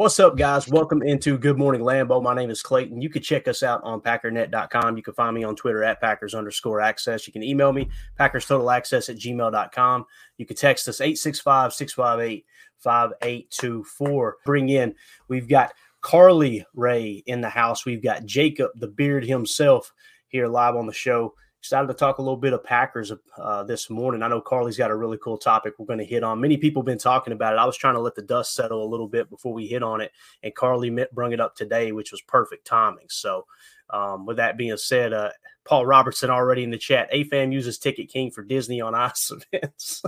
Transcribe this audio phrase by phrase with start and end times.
[0.00, 0.66] What's up, guys?
[0.66, 2.22] Welcome into Good Morning Lambeau.
[2.22, 3.02] My name is Clayton.
[3.02, 4.96] You can check us out on packernet.com.
[4.96, 7.26] You can find me on Twitter at Packers underscore access.
[7.26, 10.06] You can email me, Packers Total Access at gmail.com.
[10.38, 12.46] You can text us 865 658
[12.78, 14.36] 5824.
[14.46, 14.94] Bring in,
[15.28, 17.84] we've got Carly Ray in the house.
[17.84, 19.92] We've got Jacob, the beard himself,
[20.28, 21.34] here live on the show.
[21.60, 24.22] Excited to talk a little bit of Packers uh, this morning.
[24.22, 26.40] I know Carly's got a really cool topic we're going to hit on.
[26.40, 27.58] Many people have been talking about it.
[27.58, 30.00] I was trying to let the dust settle a little bit before we hit on
[30.00, 30.10] it,
[30.42, 33.08] and Carly brought it up today, which was perfect timing.
[33.10, 33.44] So,
[33.90, 35.32] um, with that being said, uh,
[35.66, 37.12] Paul Robertson already in the chat.
[37.12, 40.02] AFAM uses Ticket King for Disney on ice events.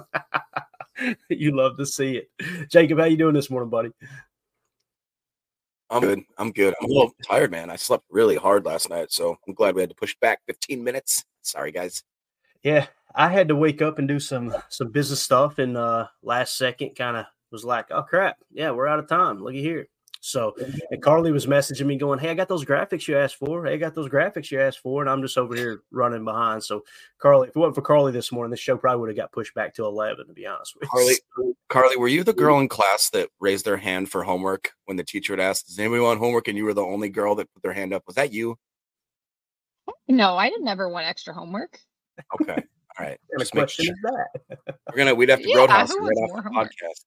[1.28, 2.70] you love to see it.
[2.70, 3.91] Jacob, how you doing this morning, buddy?
[5.91, 6.23] I'm good.
[6.39, 6.75] I'm good.
[6.80, 7.69] I'm a little tired, man.
[7.69, 10.83] I slept really hard last night, so I'm glad we had to push back 15
[10.83, 11.27] minutes.
[11.43, 12.03] Sorry, guys.
[12.62, 16.57] Yeah, I had to wake up and do some some business stuff, and uh last
[16.57, 19.43] second kind of was like, oh crap, yeah, we're out of time.
[19.43, 19.87] Looky here.
[20.25, 20.55] So,
[20.93, 23.67] and Carly was messaging me going, Hey, I got those graphics you asked for.
[23.67, 25.03] Hey, I got those graphics you asked for.
[25.03, 26.63] And I'm just over here running behind.
[26.63, 26.85] So,
[27.19, 29.53] Carly, if it wasn't for Carly this morning, this show probably would have got pushed
[29.55, 30.89] back to 11, to be honest with you.
[30.91, 34.97] Carly, Carly, were you the girl in class that raised their hand for homework when
[34.97, 36.47] the teacher would ask, Does anybody want homework?
[36.47, 38.05] And you were the only girl that put their hand up.
[38.07, 38.57] Was that you?
[40.08, 41.78] No, I didn't never want extra homework.
[42.41, 42.55] Okay.
[42.98, 43.18] All right.
[43.29, 43.95] What question sure.
[43.95, 44.77] is that?
[44.90, 47.05] We're gonna we'd have to yeah, roadhouse right off the podcast.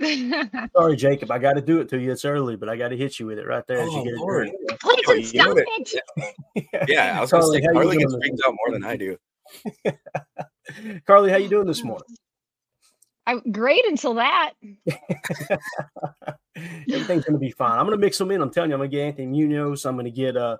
[0.76, 1.32] Sorry, Jacob.
[1.32, 2.12] I got to do it to you.
[2.12, 4.04] It's early, but I got to hit you with it right there as you oh,
[4.04, 4.48] get Lord.
[4.48, 4.80] it.
[5.04, 6.88] Please stop it.
[6.88, 9.16] yeah, I was going to say Carly gets freaked out more than I do.
[11.04, 12.06] Carly, how you doing this morning?
[13.26, 14.52] I'm great until that.
[16.56, 17.78] Everything's going to be fine.
[17.78, 18.40] I'm going to mix them in.
[18.40, 19.84] I'm telling you, I'm going to get Anthony Munoz.
[19.84, 20.56] I'm going to get uh,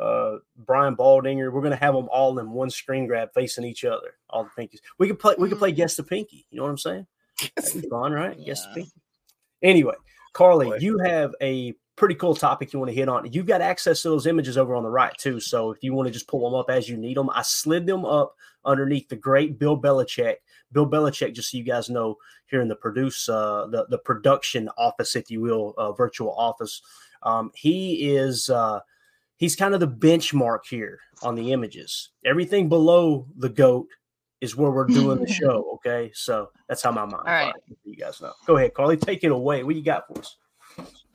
[0.00, 1.52] uh, Brian Baldinger.
[1.52, 4.14] We're going to have them all in one screen grab facing each other.
[4.30, 4.80] All the pinkies.
[4.98, 5.34] We could play.
[5.38, 5.76] We could play mm.
[5.76, 6.46] guess the pinky.
[6.50, 7.06] You know what I'm saying?
[7.90, 8.36] fun, right?
[8.38, 8.54] Yeah.
[8.76, 8.90] Yes.
[9.62, 9.94] Anyway,
[10.32, 10.78] Carly, Boy.
[10.80, 13.30] you have a pretty cool topic you want to hit on.
[13.32, 15.40] You've got access to those images over on the right too.
[15.40, 17.86] So if you want to just pull them up as you need them, I slid
[17.86, 18.34] them up
[18.64, 20.36] underneath the great Bill Belichick.
[20.72, 24.68] Bill Belichick, just so you guys know, here in the produce uh, the the production
[24.76, 26.82] office, if you will, uh, virtual office.
[27.22, 28.80] Um, he is uh,
[29.36, 32.10] he's kind of the benchmark here on the images.
[32.24, 33.88] Everything below the goat
[34.40, 35.78] is where we're doing the show.
[35.86, 37.14] Okay, so that's how my mind.
[37.14, 37.52] All right,
[37.84, 38.32] you guys know.
[38.44, 39.62] Go ahead, Carly, take it away.
[39.62, 40.36] What you got for us?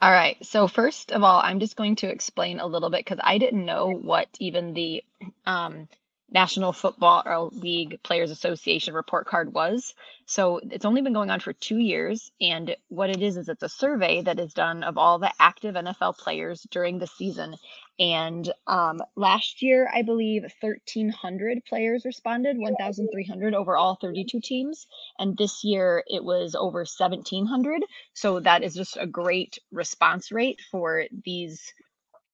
[0.02, 0.38] All right.
[0.44, 3.66] So first of all, I'm just going to explain a little bit because I didn't
[3.66, 5.04] know what even the
[5.46, 5.88] um,
[6.32, 9.94] National Football League Players Association report card was.
[10.26, 12.32] So it's only been going on for two years.
[12.40, 15.76] And what it is, is it's a survey that is done of all the active
[15.76, 17.56] NFL players during the season.
[18.00, 24.88] And um, last year, I believe 1,300 players responded, 1,300 over all 32 teams.
[25.20, 27.84] And this year, it was over 1,700.
[28.14, 31.74] So that is just a great response rate for these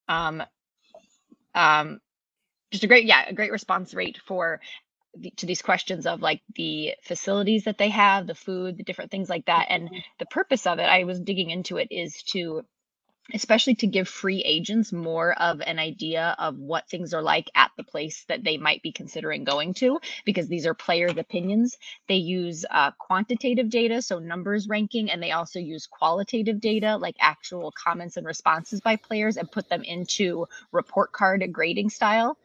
[0.07, 0.41] um,
[1.53, 1.99] um,
[2.71, 4.59] just a great yeah a great response rate for
[5.15, 9.11] the, to these questions of like the facilities that they have the food the different
[9.11, 9.97] things like that and mm-hmm.
[10.19, 12.63] the purpose of it i was digging into it is to
[13.33, 17.71] especially to give free agents more of an idea of what things are like at
[17.77, 21.77] the place that they might be considering going to because these are players opinions.
[22.07, 27.15] They use uh, quantitative data so numbers ranking and they also use qualitative data like
[27.19, 32.37] actual comments and responses by players and put them into report card grading style.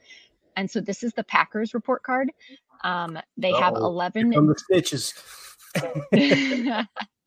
[0.56, 2.30] And so this is the packers report card.
[2.84, 3.60] Um, they Uh-oh.
[3.60, 5.14] have 11 from the stitches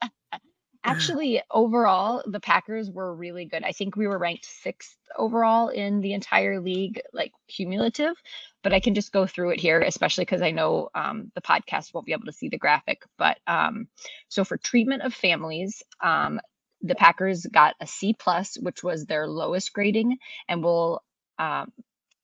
[0.86, 3.64] actually overall the packers were really good.
[3.64, 8.16] I think we were ranked sixth overall in the entire league like cumulative
[8.64, 11.94] but i can just go through it here especially because i know um, the podcast
[11.94, 13.88] won't be able to see the graphic but um,
[14.30, 16.40] so for treatment of families um,
[16.82, 20.18] the packers got a c plus which was their lowest grading
[20.50, 21.02] and we'll
[21.40, 21.72] um,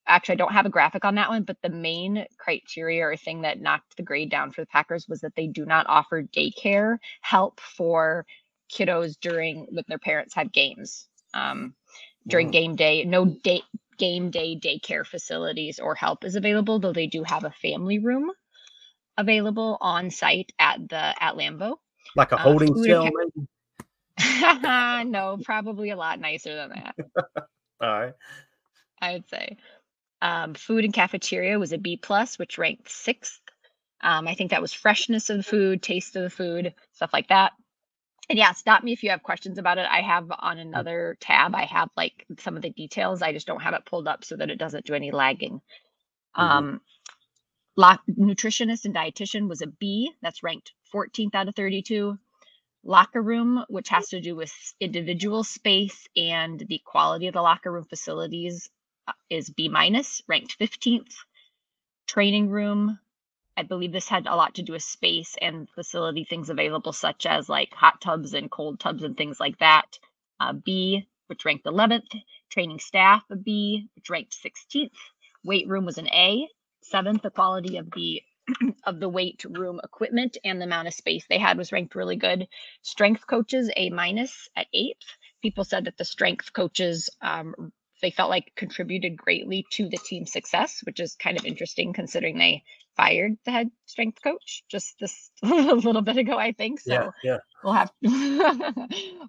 [0.07, 3.41] actually I don't have a graphic on that one, but the main criteria or thing
[3.41, 6.97] that knocked the grade down for the Packers was that they do not offer daycare
[7.21, 8.25] help for
[8.71, 11.73] kiddos during when their parents have games um,
[12.27, 12.53] during mm.
[12.53, 13.03] game day.
[13.03, 13.61] No day
[13.97, 18.31] game day daycare facilities or help is available, though they do have a family room
[19.17, 21.77] available on site at the at Lambeau.
[22.15, 23.09] Like a uh, holding uh, cell,
[25.05, 26.95] no, probably a lot nicer than that.
[27.81, 28.13] All right.
[29.01, 29.57] I'd say.
[30.23, 33.39] Um, food and cafeteria was a B plus, which ranked sixth.
[34.01, 37.29] Um, I think that was freshness of the food, taste of the food, stuff like
[37.29, 37.53] that
[38.31, 39.85] and yeah, stop me if you have questions about it.
[39.91, 40.61] I have on mm.
[40.61, 43.21] another tab, I have like some of the details.
[43.21, 45.61] I just don't have it pulled up so that it doesn't do any lagging.
[46.37, 46.41] Mm-hmm.
[46.41, 46.81] Um,
[47.75, 50.13] lock, nutritionist and dietitian was a B.
[50.21, 52.17] That's ranked 14th out of 32.
[52.85, 57.69] Locker room, which has to do with individual space and the quality of the locker
[57.69, 58.69] room facilities,
[59.09, 61.13] uh, is B minus, ranked 15th.
[62.07, 62.97] Training room,
[63.57, 67.25] I believe this had a lot to do with space and facility things available, such
[67.25, 69.99] as like hot tubs and cold tubs and things like that.
[70.39, 72.15] Uh, B, which ranked 11th.
[72.49, 74.91] Training staff, a B, which ranked 16th.
[75.43, 76.47] Weight room was an A.
[76.81, 78.21] Seventh, the quality of the
[78.85, 82.17] of the weight room equipment and the amount of space they had was ranked really
[82.17, 82.47] good.
[82.81, 85.05] Strength coaches, A minus at eighth.
[85.41, 87.55] People said that the strength coaches um,
[88.01, 92.37] they felt like contributed greatly to the team success, which is kind of interesting considering
[92.37, 92.63] they
[93.01, 96.79] fired the head strength coach just this a little bit ago, I think.
[96.79, 97.37] So yeah, yeah.
[97.63, 97.91] we'll have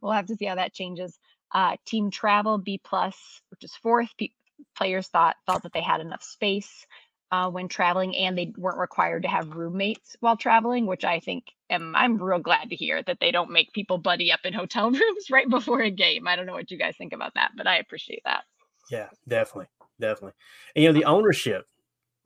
[0.02, 1.18] we'll have to see how that changes.
[1.54, 3.16] Uh, team travel B plus,
[3.50, 4.08] which is fourth.
[4.18, 4.34] P-
[4.76, 6.86] players thought felt that they had enough space
[7.30, 11.44] uh, when traveling, and they weren't required to have roommates while traveling, which I think
[11.70, 14.90] am I'm real glad to hear that they don't make people buddy up in hotel
[14.90, 16.28] rooms right before a game.
[16.28, 18.44] I don't know what you guys think about that, but I appreciate that.
[18.90, 19.68] Yeah, definitely,
[19.98, 20.34] definitely.
[20.76, 21.66] And you know the ownership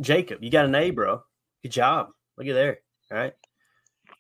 [0.00, 1.22] Jacob, you got an A, bro.
[1.66, 2.10] Good job.
[2.38, 2.78] Look at there.
[3.10, 3.32] All right.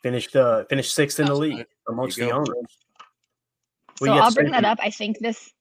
[0.02, 2.48] Finished uh finished sixth in the league amongst the owners.
[3.98, 4.78] so I'll bring that up.
[4.82, 5.52] I think this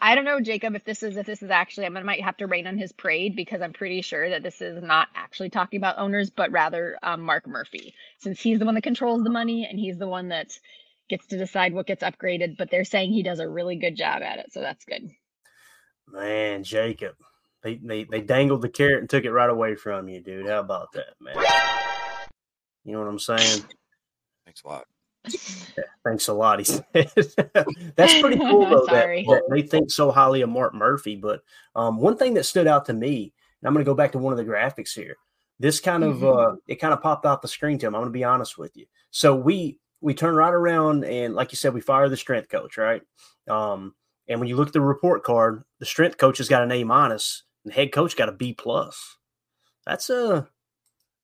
[0.00, 2.46] I don't know, Jacob, if this is if this is actually I might have to
[2.46, 5.98] rain on his parade because I'm pretty sure that this is not actually talking about
[5.98, 9.80] owners, but rather um, Mark Murphy, since he's the one that controls the money and
[9.80, 10.56] he's the one that
[11.10, 12.56] gets to decide what gets upgraded.
[12.56, 15.10] But they're saying he does a really good job at it, so that's good.
[16.06, 17.16] Man, Jacob,
[17.62, 20.48] they, they they dangled the carrot and took it right away from you, dude.
[20.48, 21.36] How about that, man?
[22.84, 23.64] You know what I'm saying?
[24.44, 24.86] Thanks a lot.
[25.28, 26.58] Yeah, thanks a lot.
[26.58, 31.16] He said that's pretty cool though that, that, they think so highly of Mark Murphy.
[31.16, 31.42] But
[31.76, 34.18] um, one thing that stood out to me, and I'm going to go back to
[34.18, 35.16] one of the graphics here.
[35.60, 36.54] This kind of mm-hmm.
[36.54, 37.94] uh, it kind of popped off the screen to him.
[37.94, 38.86] I'm going to be honest with you.
[39.10, 42.76] So we we turn right around and like you said, we fire the strength coach,
[42.76, 43.02] right?
[43.48, 43.94] Um,
[44.28, 46.82] and when you look at the report card, the strength coach has got an A
[46.82, 49.16] minus the head coach got a B plus.
[49.86, 50.48] That's a,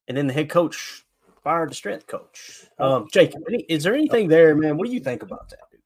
[0.07, 1.05] and then the head coach
[1.43, 2.67] fired the strength coach.
[2.79, 4.77] Um, Jacob, any, is there anything there, man?
[4.77, 5.61] What do you think about that?
[5.71, 5.81] Dude?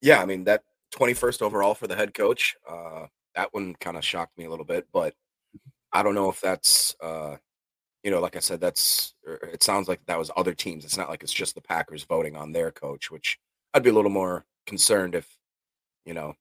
[0.00, 0.62] Yeah, I mean that
[0.94, 2.56] 21st overall for the head coach.
[2.68, 5.14] Uh, that one kind of shocked me a little bit, but
[5.92, 7.36] I don't know if that's, uh,
[8.02, 9.14] you know, like I said, that's.
[9.26, 10.84] Er, it sounds like that was other teams.
[10.84, 13.38] It's not like it's just the Packers voting on their coach, which
[13.74, 15.28] I'd be a little more concerned if,
[16.04, 16.34] you know,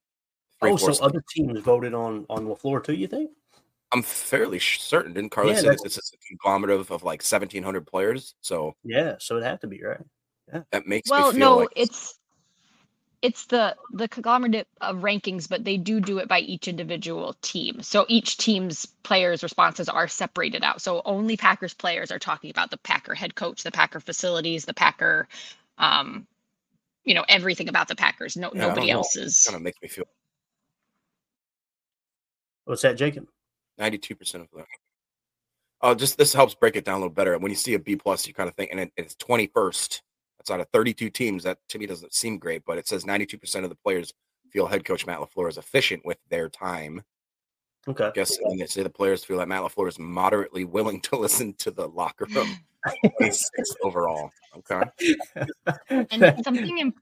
[0.73, 2.93] Oh, so other teams voted on on LaFleur too?
[2.93, 3.31] You think?
[3.91, 5.13] I'm fairly certain.
[5.13, 8.35] Didn't Carlos yeah, say this is a conglomerate of, of like 1,700 players?
[8.41, 10.01] So yeah, so it had to be right.
[10.53, 12.19] Yeah, that makes well, no, like it's
[13.21, 17.81] it's the the conglomerate of rankings, but they do do it by each individual team.
[17.81, 20.81] So each team's players' responses are separated out.
[20.81, 24.73] So only Packers players are talking about the Packer head coach, the Packer facilities, the
[24.73, 25.27] Packer,
[25.77, 26.27] um,
[27.03, 28.35] you know, everything about the Packers.
[28.37, 29.45] No, yeah, nobody else is.
[29.45, 30.05] Kind of makes me feel
[32.65, 33.27] What's that, Jacob?
[33.77, 34.67] Ninety-two percent of that.
[35.81, 37.37] Oh, just this helps break it down a little better.
[37.37, 40.01] When you see a B plus, you kind of think, and it, it's twenty-first.
[40.37, 41.43] That's out of thirty-two teams.
[41.43, 44.13] That to me doesn't seem great, but it says ninety-two percent of the players
[44.51, 47.03] feel head coach Matt LaFleur is efficient with their time.
[47.87, 48.05] Okay.
[48.05, 51.15] I guess and they say the players feel that Matt LaFleur is moderately willing to
[51.19, 52.57] listen to the locker room.
[53.83, 54.29] overall.
[54.57, 54.81] Okay.
[55.89, 56.93] And something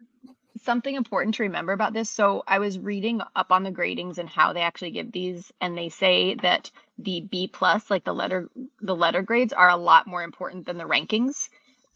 [0.64, 2.10] something important to remember about this.
[2.10, 5.78] So I was reading up on the gradings and how they actually give these, and
[5.78, 8.50] they say that the B plus, like the letter
[8.82, 11.50] the letter grades, are a lot more important than the rankings.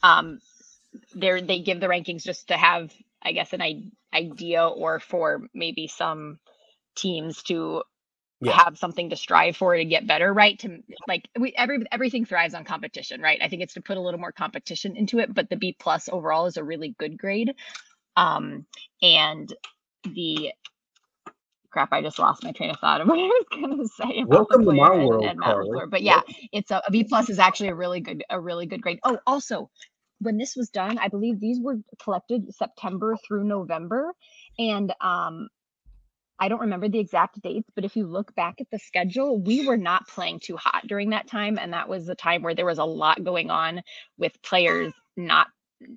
[0.03, 0.39] Um,
[1.15, 5.87] they they give the rankings just to have, I guess, an idea or for maybe
[5.87, 6.39] some
[6.95, 7.83] teams to
[8.41, 8.51] yeah.
[8.63, 12.53] have something to strive for to get better right to like we every everything thrives
[12.53, 15.49] on competition right i think it's to put a little more competition into it but
[15.49, 17.53] the b plus overall is a really good grade
[18.17, 18.65] um,
[19.01, 19.53] and
[20.03, 20.51] the
[21.71, 24.25] crap, I just lost my train of thought of what I was going to say.
[24.25, 26.21] Welcome to my world, and, and But yeah,
[26.51, 28.99] it's a, a B plus is actually a really good, a really good grade.
[29.05, 29.69] Oh, also,
[30.19, 34.13] when this was done, I believe these were collected September through November,
[34.59, 35.49] and um,
[36.39, 39.67] I don't remember the exact dates, but if you look back at the schedule, we
[39.67, 41.57] were not playing too hot during that time.
[41.59, 43.81] And that was the time where there was a lot going on
[44.17, 45.47] with players not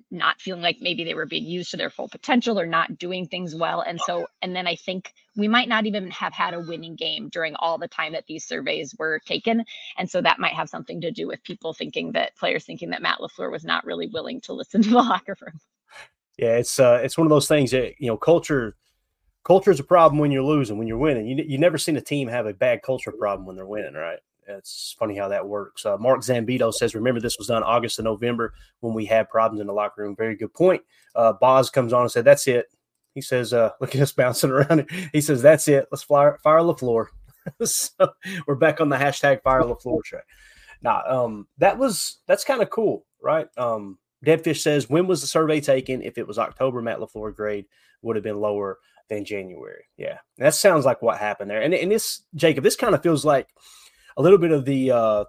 [0.09, 3.27] not feeling like maybe they were being used to their full potential or not doing
[3.27, 3.81] things well.
[3.81, 7.29] And so, and then I think we might not even have had a winning game
[7.29, 9.63] during all the time that these surveys were taken.
[9.97, 13.01] And so that might have something to do with people thinking that players thinking that
[13.01, 15.59] Matt LaFleur was not really willing to listen to the locker room.
[16.37, 18.75] Yeah, it's uh, it's one of those things that you know, culture
[19.43, 20.77] culture is a problem when you're losing.
[20.77, 23.55] When you're winning, you you never seen a team have a bad culture problem when
[23.55, 24.19] they're winning, right?
[24.47, 25.85] It's funny how that works.
[25.85, 29.61] Uh, Mark Zambito says, "Remember, this was done August and November when we had problems
[29.61, 30.83] in the locker room." Very good point.
[31.15, 32.67] Uh, Boz comes on and said, "That's it."
[33.13, 35.87] He says, uh, "Look at us bouncing around." He says, "That's it.
[35.91, 37.07] Let's fire fire LaFleur."
[37.63, 38.09] so
[38.47, 40.25] we're back on the hashtag fire LaFleur track.
[40.81, 43.47] Now, um, that was that's kind of cool, right?
[43.57, 46.01] Um, Deadfish says, "When was the survey taken?
[46.01, 47.65] If it was October, Matt LaFleur grade
[48.01, 48.79] would have been lower
[49.09, 51.61] than January." Yeah, that sounds like what happened there.
[51.61, 53.47] And and this Jacob, this kind of feels like
[54.17, 55.23] a little bit of the uh,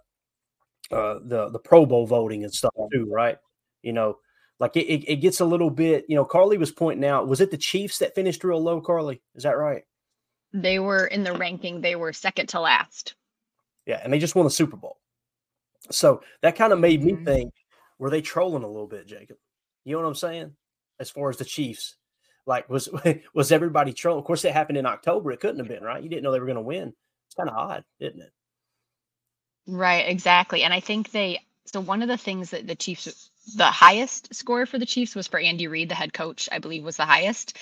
[0.91, 3.39] uh, the the Pro Bowl voting and stuff too, right?
[3.83, 4.19] You know,
[4.61, 6.05] like it, it, it gets a little bit.
[6.09, 8.81] You know, Carly was pointing out, was it the Chiefs that finished real low?
[8.81, 9.83] Carly, is that right?
[10.53, 11.81] They were in the ranking.
[11.81, 13.15] They were second to last.
[13.87, 14.99] Yeah, and they just won the Super Bowl.
[15.91, 17.25] So that kind of made me mm-hmm.
[17.25, 17.53] think,
[17.99, 19.37] were they trolling a little bit, Jacob?
[19.85, 20.53] You know what I'm saying?
[21.01, 21.97] As far as the Chiefs,
[22.47, 22.89] like was
[23.35, 24.21] was everybody trolling?
[24.21, 25.33] Of course, it happened in October.
[25.33, 26.03] It couldn't have been right.
[26.03, 26.93] You didn't know they were going to win.
[27.27, 28.33] It's kind of odd, isn't it?
[29.67, 30.63] Right, exactly.
[30.63, 34.67] And I think they so one of the things that the Chiefs the highest score
[34.67, 37.57] for the Chiefs was for Andy Reid, the head coach, I believe was the highest.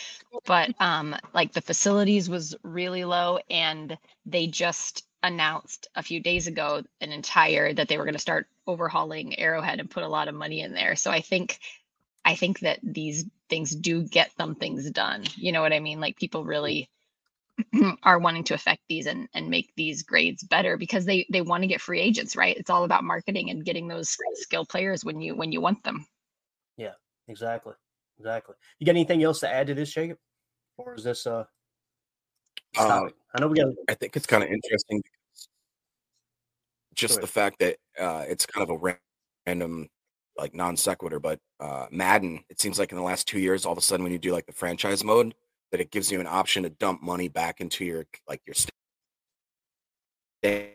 [0.47, 6.47] But um like the facilities was really low and they just announced a few days
[6.47, 10.29] ago an entire that they were going to start overhauling Arrowhead and put a lot
[10.29, 10.97] of money in there.
[10.97, 11.59] So I think
[12.25, 15.25] I think that these things do get some things done.
[15.37, 16.01] You know what I mean?
[16.01, 16.91] Like people really
[18.03, 21.63] are wanting to affect these and, and make these grades better because they they want
[21.63, 25.21] to get free agents right it's all about marketing and getting those skill players when
[25.21, 26.07] you when you want them
[26.77, 26.93] yeah
[27.29, 27.75] exactly
[28.19, 30.19] exactly you got anything else to add to this jacob
[30.79, 31.45] or is this uh
[32.79, 33.69] uh, I know we got.
[33.89, 35.03] I think it's kind of interesting,
[36.95, 38.97] just the fact that uh, it's kind of a
[39.47, 39.89] random,
[40.39, 41.21] like non sequitur.
[41.21, 44.05] But uh, Madden, it seems like in the last two years, all of a sudden,
[44.05, 45.35] when you do like the franchise mode,
[45.71, 48.55] that it gives you an option to dump money back into your like your
[50.43, 50.75] stands,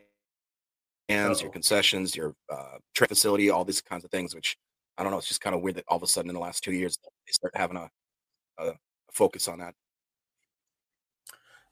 [1.09, 1.41] oh.
[1.41, 4.33] your concessions, your uh, trade facility, all these kinds of things.
[4.33, 4.57] Which
[4.97, 5.17] I don't know.
[5.17, 6.97] It's just kind of weird that all of a sudden in the last two years
[7.03, 7.89] they start having a,
[8.59, 8.73] a
[9.11, 9.73] focus on that.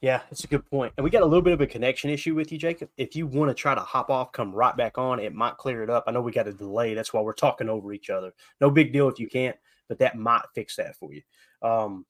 [0.03, 0.91] Yeah, it's a good point.
[0.97, 2.89] And we got a little bit of a connection issue with you, Jacob.
[2.97, 5.81] If you want to try to hop off, come right back on, it might clear
[5.81, 6.03] it up.
[6.07, 6.93] I know we got a delay.
[6.93, 8.33] That's why we're talking over each other.
[8.59, 9.55] No big deal if you can't,
[9.87, 11.21] but that might fix that for you.
[11.61, 12.05] Um,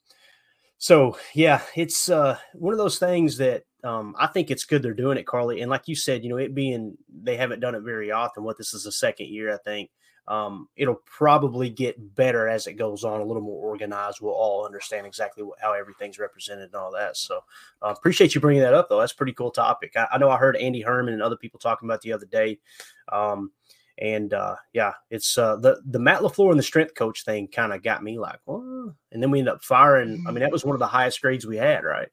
[0.84, 4.94] so yeah, it's uh, one of those things that um, I think it's good they're
[4.94, 5.62] doing it, Carly.
[5.62, 8.44] And like you said, you know, it being they haven't done it very often.
[8.44, 9.92] What this is the second year, I think.
[10.28, 14.20] Um, it'll probably get better as it goes on, a little more organized.
[14.20, 17.16] We'll all understand exactly what, how everything's represented and all that.
[17.16, 17.40] So,
[17.82, 19.00] uh, appreciate you bringing that up, though.
[19.00, 19.94] That's a pretty cool topic.
[19.96, 22.60] I, I, know I heard Andy Herman and other people talking about the other day.
[23.10, 23.52] Um,
[23.98, 27.74] and uh, yeah, it's uh, the the Matt LaFleur and the strength coach thing kind
[27.74, 30.24] of got me like, and then we ended up firing.
[30.28, 32.10] I mean, that was one of the highest grades we had, right?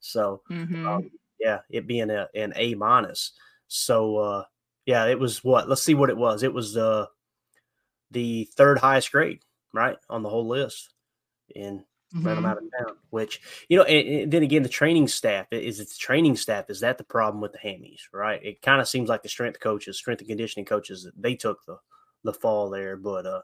[0.00, 0.86] So mm-hmm.
[0.88, 3.32] um, yeah, it being a, an A minus.
[3.68, 4.44] So uh,
[4.86, 5.68] yeah, it was what?
[5.68, 6.42] Let's see what it was.
[6.42, 7.06] It was uh,
[8.10, 9.40] the third highest grade,
[9.74, 10.92] right, on the whole list.
[11.54, 11.82] And
[12.14, 12.26] mm-hmm.
[12.26, 12.96] ran them out of town.
[13.10, 16.70] Which you know, and, and, then again, the training staff is it the training staff
[16.70, 18.44] is that the problem with the hammies, right?
[18.44, 21.78] It kind of seems like the strength coaches, strength and conditioning coaches, they took the
[22.24, 23.42] the fall there, but uh,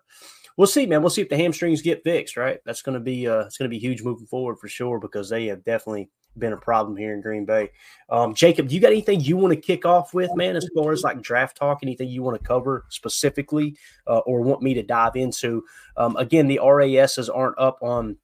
[0.57, 1.01] we'll see, man.
[1.01, 2.59] We'll see if the hamstrings get fixed, right?
[2.65, 5.29] That's going to be uh, it's going to be huge moving forward for sure because
[5.29, 7.71] they have definitely been a problem here in Green Bay.
[8.09, 10.93] Um, Jacob, do you got anything you want to kick off with, man, as far
[10.93, 11.81] as like draft talk?
[11.83, 15.65] Anything you want to cover specifically, uh, or want me to dive into?
[15.97, 18.17] Um, again, the RASs aren't up on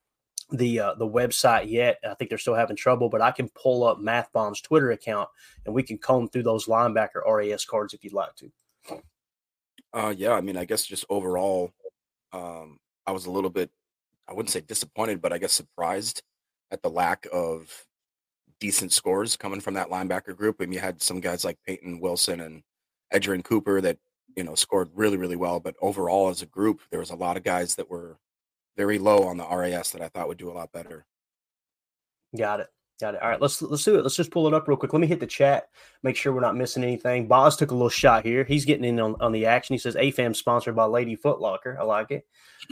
[0.53, 1.99] the uh, the website yet.
[2.09, 5.29] I think they're still having trouble, but I can pull up Math Bomb's Twitter account
[5.65, 8.53] and we can comb through those linebacker RAS cards if you'd like to.
[9.93, 11.73] Uh, yeah, I mean, I guess just overall,
[12.33, 13.71] um, I was a little bit,
[14.29, 16.23] I wouldn't say disappointed, but I guess surprised
[16.71, 17.87] at the lack of
[18.61, 20.57] decent scores coming from that linebacker group.
[20.61, 22.63] I mean, you had some guys like Peyton Wilson and
[23.13, 23.99] Edgerrin Cooper that
[24.37, 27.37] you know scored really, really well, but overall as a group, there was a lot
[27.37, 28.19] of guys that were
[28.81, 31.05] very low on the RAS that I thought would do a lot better.
[32.35, 32.69] Got it.
[32.99, 33.23] Got it.
[33.23, 34.03] All right, let's let's do it.
[34.03, 34.95] Let's just pull it up real quick.
[34.95, 35.69] Let me hit the chat,
[36.03, 37.29] make sure we're not missing anything.
[37.29, 38.43] Boz took a little shot here.
[38.43, 39.75] He's getting in on, on the action.
[39.75, 41.79] He says AFAM sponsored by Lady Footlocker.
[41.79, 42.27] I like it.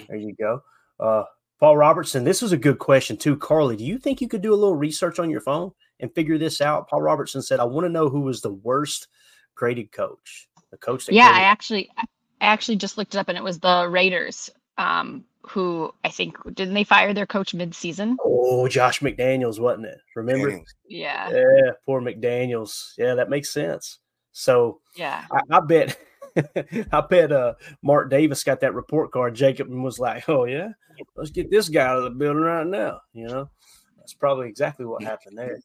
[0.09, 0.63] There you go.
[0.99, 1.25] Uh,
[1.61, 3.37] Paul Robertson, this is a good question too.
[3.37, 6.39] Carly, do you think you could do a little research on your phone and figure
[6.39, 6.89] this out?
[6.89, 9.09] Paul Robertson said, I want to know who was the worst
[9.55, 10.49] graded coach.
[10.71, 12.05] The coach that Yeah, I actually I
[12.41, 14.49] actually just looked it up and it was the Raiders.
[14.77, 18.17] Um, who I think didn't they fire their coach mid-season?
[18.25, 19.99] Oh, Josh McDaniels, wasn't it?
[20.15, 20.61] Remember?
[20.89, 21.31] Yeah.
[21.31, 22.93] Yeah, poor McDaniels.
[22.97, 23.99] Yeah, that makes sense.
[24.33, 25.99] So yeah, I, I bet
[26.93, 29.35] I bet uh, Mark Davis got that report card.
[29.35, 30.69] Jacob was like, "Oh yeah,
[31.17, 33.51] let's get this guy out of the building right now." You know,
[33.97, 35.59] that's probably exactly what happened there.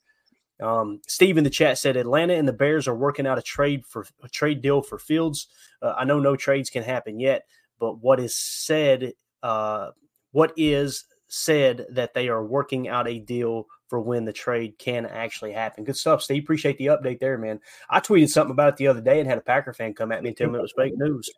[0.60, 3.86] Um, Steve in the chat said Atlanta and the Bears are working out a trade
[3.86, 5.48] for a trade deal for Fields.
[5.82, 7.44] Uh, I know no trades can happen yet,
[7.80, 9.13] but what is said,
[9.44, 9.92] uh,
[10.32, 15.06] what is said that they are working out a deal for when the trade can
[15.06, 15.84] actually happen.
[15.84, 16.44] Good stuff, Steve.
[16.44, 17.60] Appreciate the update there, man.
[17.90, 20.24] I tweeted something about it the other day and had a Packer fan come at
[20.24, 21.30] me and tell me it was fake news.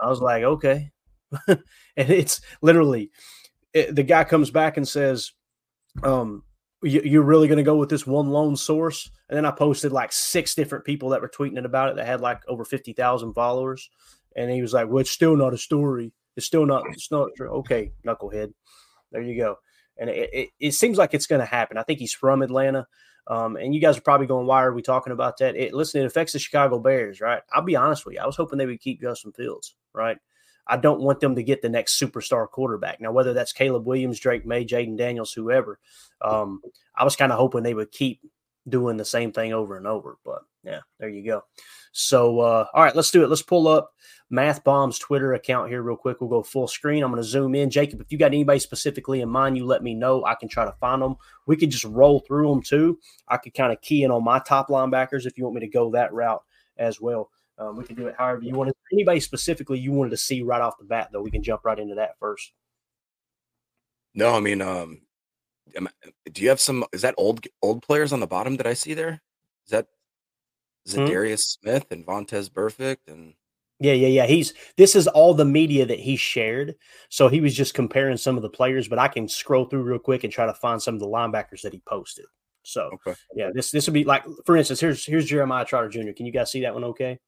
[0.00, 0.90] I was like, okay.
[1.48, 1.60] and
[1.96, 3.10] it's literally
[3.72, 5.32] it, the guy comes back and says,
[6.02, 6.42] um,
[6.82, 9.10] you, are really going to go with this one lone source?
[9.28, 12.20] And then I posted like six different people that were tweeting about it that had
[12.20, 13.88] like over 50,000 followers.
[14.36, 16.12] And he was like, well, it's still not a story.
[16.36, 17.50] It's still not, it's not true.
[17.50, 18.52] Okay, knucklehead.
[19.10, 19.56] There you go
[19.98, 21.78] and it, it, it seems like it's going to happen.
[21.78, 22.86] I think he's from Atlanta.
[23.28, 25.54] Um, and you guys are probably going, why are we talking about that?
[25.54, 27.40] It, listen, it affects the Chicago Bears, right?
[27.52, 28.20] I'll be honest with you.
[28.20, 30.18] I was hoping they would keep Justin Fields, right?
[30.66, 33.00] I don't want them to get the next superstar quarterback.
[33.00, 35.78] Now, whether that's Caleb Williams, Drake Maye, Jayden Daniels, whoever,
[36.20, 36.60] um,
[36.96, 38.20] I was kind of hoping they would keep
[38.68, 40.18] doing the same thing over and over.
[40.24, 41.44] But yeah, there you go.
[41.92, 43.28] So, uh, all right, let's do it.
[43.28, 43.92] Let's pull up
[44.30, 46.20] Math Bomb's Twitter account here real quick.
[46.20, 47.02] We'll go full screen.
[47.02, 47.68] I'm going to zoom in.
[47.68, 50.24] Jacob, if you got anybody specifically in mind, you let me know.
[50.24, 51.16] I can try to find them.
[51.46, 52.98] We could just roll through them too.
[53.28, 55.68] I could kind of key in on my top linebackers if you want me to
[55.68, 56.42] go that route
[56.76, 57.30] as well.
[57.58, 58.72] Um, we can do it however you want.
[58.92, 61.78] Anybody specifically you wanted to see right off the bat, though, we can jump right
[61.78, 62.52] into that first.
[64.14, 65.02] No, I mean, um,
[66.32, 66.84] do you have some?
[66.92, 69.20] Is that old old players on the bottom that I see there?
[69.66, 69.86] Is that
[70.86, 71.34] is it hmm?
[71.36, 73.34] Smith and Vontaze Burfict and
[73.82, 74.26] yeah, yeah, yeah.
[74.26, 76.76] He's this is all the media that he shared.
[77.08, 79.98] So he was just comparing some of the players, but I can scroll through real
[79.98, 82.26] quick and try to find some of the linebackers that he posted.
[82.62, 83.18] So okay.
[83.34, 86.12] yeah, this this would be like for instance, here's here's Jeremiah Trotter Jr.
[86.12, 87.18] Can you guys see that one okay?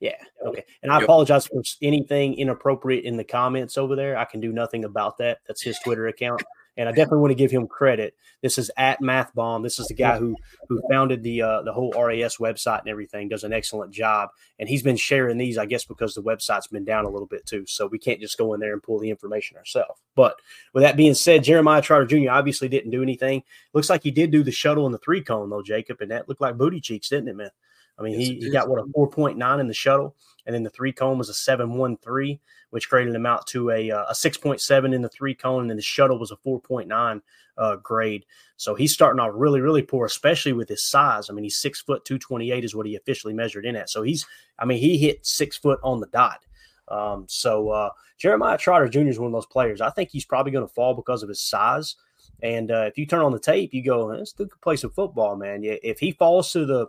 [0.00, 0.16] Yeah.
[0.44, 0.64] Okay.
[0.82, 1.04] And I yep.
[1.04, 4.18] apologize for anything inappropriate in the comments over there.
[4.18, 5.38] I can do nothing about that.
[5.46, 6.42] That's his Twitter account
[6.78, 8.14] and I definitely want to give him credit.
[8.40, 9.62] This is at Math Bomb.
[9.62, 10.36] This is the guy who
[10.68, 13.28] who founded the uh, the whole RAS website and everything.
[13.28, 16.84] Does an excellent job, and he's been sharing these, I guess, because the website's been
[16.84, 17.64] down a little bit too.
[17.66, 20.00] So we can't just go in there and pull the information ourselves.
[20.14, 20.36] But
[20.72, 22.30] with that being said, Jeremiah Trotter Jr.
[22.30, 23.42] obviously didn't do anything.
[23.74, 26.28] Looks like he did do the shuttle and the three cone though, Jacob, and that
[26.28, 27.50] looked like booty cheeks, didn't it, man?
[27.98, 30.14] I mean, yes, he, he got what a 4.9 in the shuttle,
[30.46, 32.38] and then the three cone was a 7.13,
[32.70, 35.76] which graded him out to a, uh, a 6.7 in the three cone, and then
[35.76, 37.20] the shuttle was a 4.9
[37.56, 38.24] uh, grade.
[38.56, 41.28] So he's starting off really, really poor, especially with his size.
[41.28, 43.90] I mean, he's six foot 228 is what he officially measured in at.
[43.90, 44.26] So he's,
[44.58, 46.44] I mean, he hit six foot on the dot.
[46.88, 49.08] Um, so uh, Jeremiah Trotter Jr.
[49.08, 49.80] is one of those players.
[49.80, 51.96] I think he's probably going to fall because of his size.
[52.42, 55.34] And uh, if you turn on the tape, you go, "Let's do play some football,
[55.34, 56.86] man." Yeah, if he falls to the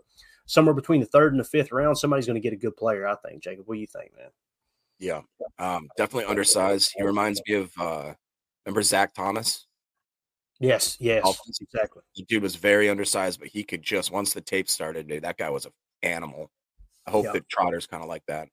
[0.49, 3.07] somewhere between the third and the fifth round, somebody's going to get a good player.
[3.07, 3.41] I think.
[3.41, 4.29] Jacob, what do you think, man?
[4.97, 5.21] Yeah,
[5.59, 6.91] um, definitely undersized.
[6.97, 8.13] He reminds me of uh,
[8.65, 9.67] remember Zach Thomas.
[10.59, 11.23] Yes, yes,
[11.61, 12.01] exactly.
[12.17, 15.37] The dude was very undersized, but he could just once the tape started, dude, that
[15.37, 15.71] guy was an
[16.03, 16.51] animal.
[17.07, 17.31] I hope yeah.
[17.31, 18.49] that Trotter's kind of like that.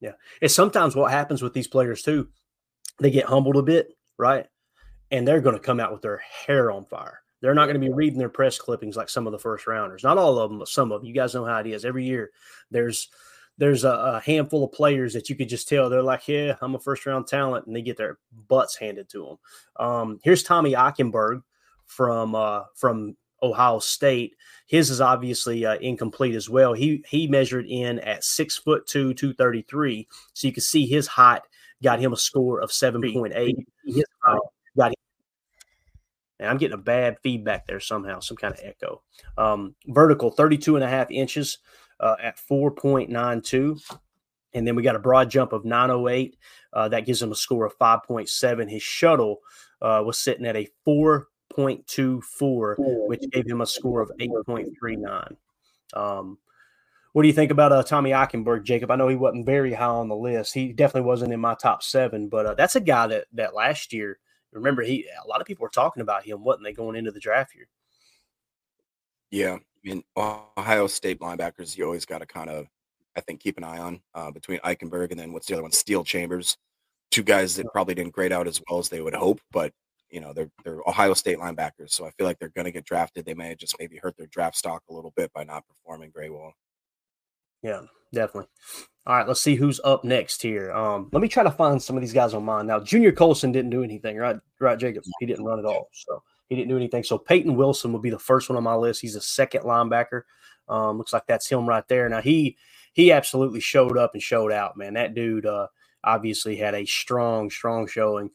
[0.00, 2.28] Yeah, it's sometimes what happens with these players too.
[2.98, 4.46] They get humbled a bit, right?
[5.12, 7.20] And they're going to come out with their hair on fire.
[7.40, 10.02] They're not going to be reading their press clippings like some of the first rounders.
[10.02, 11.08] Not all of them, but some of them.
[11.08, 11.84] You guys know how it is.
[11.84, 12.30] Every year,
[12.70, 13.08] there's
[13.58, 16.74] there's a, a, handful of players that you could just tell they're like, yeah, I'm
[16.74, 18.18] a first round talent, and they get their
[18.48, 19.86] butts handed to them.
[19.86, 21.42] Um, here's Tommy Eichenberg
[21.86, 24.36] from uh, from Ohio State.
[24.66, 26.72] His is obviously uh, incomplete as well.
[26.72, 30.08] He he measured in at six foot two, two thirty three.
[30.32, 31.42] So you can see his height
[31.82, 33.56] got him a score of seven point eight.
[33.84, 34.38] His height
[34.76, 35.05] got him
[36.38, 39.02] and I'm getting a bad feedback there somehow, some kind of echo.
[39.38, 41.58] Um, vertical, 32 and a half inches
[42.00, 43.80] uh, at 4.92.
[44.54, 46.36] And then we got a broad jump of 908.
[46.72, 48.70] Uh, that gives him a score of 5.7.
[48.70, 49.38] His shuttle
[49.80, 52.74] uh, was sitting at a 4.24,
[53.08, 55.36] which gave him a score of 8.39.
[55.94, 56.38] Um,
[57.12, 58.90] what do you think about uh, Tommy Eichenberg, Jacob?
[58.90, 60.52] I know he wasn't very high on the list.
[60.52, 63.94] He definitely wasn't in my top seven, but uh, that's a guy that that last
[63.94, 64.18] year
[64.56, 67.20] remember he a lot of people were talking about him, wasn't they, going into the
[67.20, 67.68] draft year?
[69.30, 72.66] Yeah, I mean Ohio State linebackers, you always got to kind of,
[73.16, 75.72] I think, keep an eye on uh, between Eichenberg and then what's the other one,
[75.72, 76.56] Steele Chambers,
[77.10, 79.72] two guys that probably didn't grade out as well as they would hope, but
[80.10, 82.84] you know they're they're Ohio State linebackers, so I feel like they're going to get
[82.84, 83.24] drafted.
[83.24, 86.12] They may have just maybe hurt their draft stock a little bit by not performing
[86.14, 86.52] very well.
[87.62, 88.48] Yeah, definitely.
[89.06, 90.72] All right, let's see who's up next here.
[90.72, 92.66] Um, let me try to find some of these guys on mine.
[92.66, 94.36] Now, Junior Colson didn't do anything, right?
[94.60, 95.04] Right, Jacob?
[95.20, 95.88] He didn't run at all.
[95.92, 97.02] So he didn't do anything.
[97.02, 99.00] So Peyton Wilson will be the first one on my list.
[99.00, 100.22] He's a second linebacker.
[100.68, 102.08] Um, looks like that's him right there.
[102.08, 102.56] Now he
[102.92, 104.94] he absolutely showed up and showed out, man.
[104.94, 105.66] That dude uh,
[106.02, 108.30] obviously had a strong, strong showing.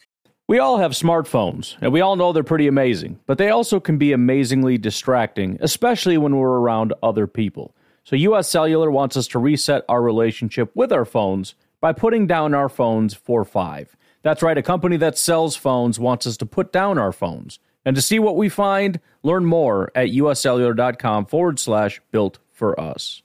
[0.47, 3.97] We all have smartphones, and we all know they're pretty amazing, but they also can
[3.97, 7.73] be amazingly distracting, especially when we're around other people.
[8.03, 12.53] So, US Cellular wants us to reset our relationship with our phones by putting down
[12.53, 13.95] our phones for five.
[14.23, 17.59] That's right, a company that sells phones wants us to put down our phones.
[17.83, 23.23] And to see what we find, learn more at uscellular.com forward slash built for us.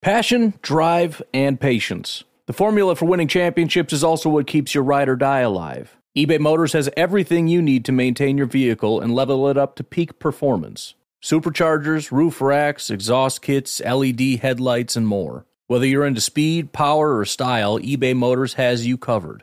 [0.00, 2.24] Passion, drive, and patience.
[2.46, 5.98] The formula for winning championships is also what keeps your ride or die alive.
[6.16, 9.84] eBay Motors has everything you need to maintain your vehicle and level it up to
[9.84, 15.44] peak performance superchargers, roof racks, exhaust kits, LED headlights, and more.
[15.66, 19.42] Whether you're into speed, power, or style, eBay Motors has you covered.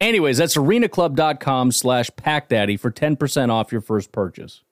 [0.00, 4.62] Anyways, that's arenaclub.com slash packdaddy for 10% off your first purchase.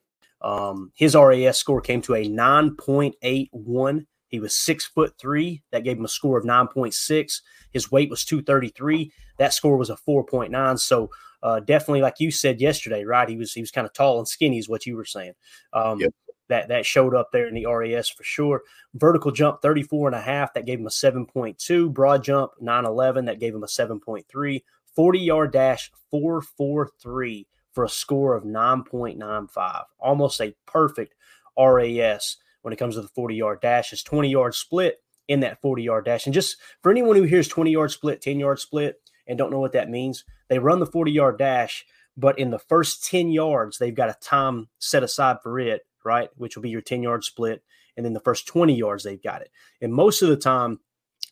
[0.41, 4.05] Um, his RAS score came to a 9.81.
[4.27, 5.61] He was six foot three.
[5.71, 7.41] That gave him a score of 9.6.
[7.71, 9.11] His weight was 233.
[9.37, 10.79] That score was a 4.9.
[10.79, 11.09] So
[11.41, 13.29] uh, definitely, like you said yesterday, right?
[13.29, 15.33] He was he was kind of tall and skinny, is what you were saying.
[15.71, 16.11] Um, yep
[16.49, 18.63] that that showed up there in the RAS for sure.
[18.95, 21.93] Vertical jump 34 and a half, that gave him a 7.2.
[21.93, 24.63] Broad jump 911, that gave him a 7.3.
[24.95, 29.83] 40 yard dash 443 for a score of 9.95.
[29.99, 31.15] Almost a perfect
[31.57, 33.89] RAS when it comes to the 40 yard dash.
[33.91, 36.25] His 20 yard split in that 40 yard dash.
[36.25, 39.59] And just for anyone who hears 20 yard split, 10 yard split, and don't know
[39.59, 41.85] what that means, they run the 40 yard dash,
[42.17, 46.29] but in the first 10 yards, they've got a time set aside for it right?
[46.35, 47.63] Which will be your 10 yard split.
[47.95, 49.51] And then the first 20 yards, they've got it.
[49.81, 50.79] And most of the time,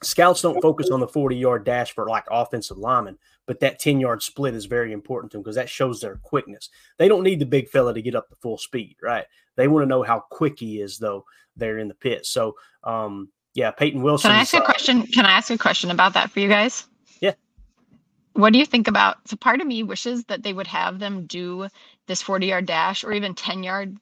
[0.03, 3.99] scouts don't focus on the 40 yard dash for like offensive linemen, but that 10
[3.99, 6.69] yard split is very important to them because that shows their quickness.
[6.97, 9.25] They don't need the big fella to get up to full speed, right?
[9.55, 12.25] They want to know how quick he is, though, they're in the pit.
[12.25, 14.29] So, um, yeah, Peyton Wilson.
[14.29, 15.03] Can I ask a question?
[15.03, 16.87] Can I ask a question about that for you guys?
[17.19, 17.33] Yeah.
[18.33, 19.17] What do you think about?
[19.27, 21.67] So, part of me wishes that they would have them do
[22.07, 23.97] this 40 yard dash or even 10 yard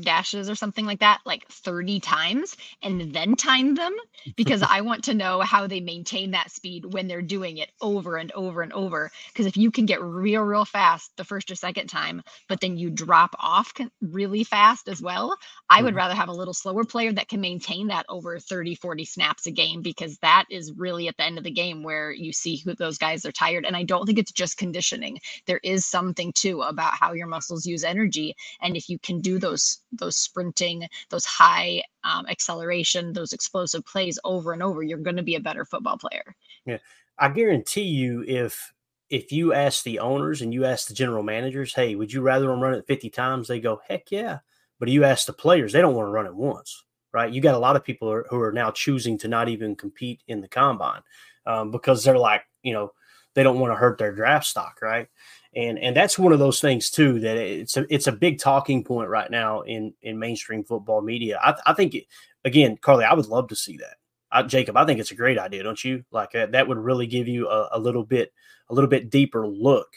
[0.00, 3.94] dashes or something like that like 30 times and then time them
[4.36, 8.16] because I want to know how they maintain that speed when they're doing it over
[8.16, 9.10] and over and over.
[9.28, 12.76] Because if you can get real real fast the first or second time but then
[12.76, 15.36] you drop off really fast as well
[15.70, 15.98] I would mm-hmm.
[15.98, 19.50] rather have a little slower player that can maintain that over 30 40 snaps a
[19.50, 22.74] game because that is really at the end of the game where you see who
[22.74, 23.64] those guys are tired.
[23.64, 25.18] And I don't think it's just conditioning.
[25.46, 28.34] There is something too about how your muscles use energy.
[28.60, 34.18] And if you can do those those sprinting, those high um, acceleration, those explosive plays
[34.24, 36.34] over and over, you're going to be a better football player.
[36.64, 36.78] Yeah,
[37.18, 38.72] I guarantee you, if
[39.10, 42.48] if you ask the owners and you ask the general managers, hey, would you rather
[42.48, 43.48] them run it 50 times?
[43.48, 44.40] They go, heck yeah.
[44.78, 47.32] But you ask the players, they don't want to run it once, right?
[47.32, 50.40] You got a lot of people who are now choosing to not even compete in
[50.40, 51.00] the combine
[51.46, 52.92] um, because they're like, you know,
[53.34, 55.08] they don't want to hurt their draft stock, right?
[55.56, 58.84] And and that's one of those things too that it's a it's a big talking
[58.84, 61.38] point right now in in mainstream football media.
[61.42, 62.04] I, I think it,
[62.44, 63.96] again, Carly, I would love to see that.
[64.30, 66.04] I, Jacob, I think it's a great idea, don't you?
[66.10, 68.32] Like uh, that would really give you a, a little bit
[68.68, 69.88] a little bit deeper look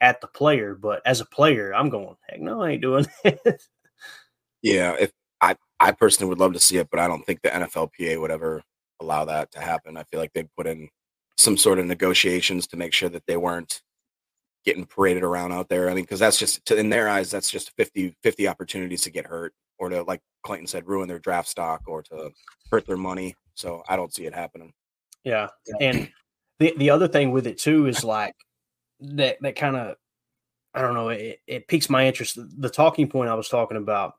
[0.00, 0.74] at the player.
[0.74, 3.62] But as a player, I'm going, heck no, I ain't doing it.
[4.62, 7.50] yeah, if I I personally would love to see it, but I don't think the
[7.50, 8.62] NFLPA would ever
[9.00, 9.96] allow that to happen.
[9.96, 10.88] I feel like they'd put in
[11.36, 13.80] some sort of negotiations to make sure that they weren't
[14.64, 15.90] getting paraded around out there.
[15.90, 19.26] I mean, because that's just in their eyes, that's just 50, 50 opportunities to get
[19.26, 22.30] hurt or to, like Clayton said, ruin their draft stock or to
[22.70, 23.34] hurt their money.
[23.54, 24.72] So I don't see it happening.
[25.24, 25.48] Yeah,
[25.80, 26.08] and
[26.58, 28.34] the the other thing with it too is like
[29.00, 29.96] that that kind of
[30.74, 32.38] I don't know it, it piques my interest.
[32.38, 34.14] The talking point I was talking about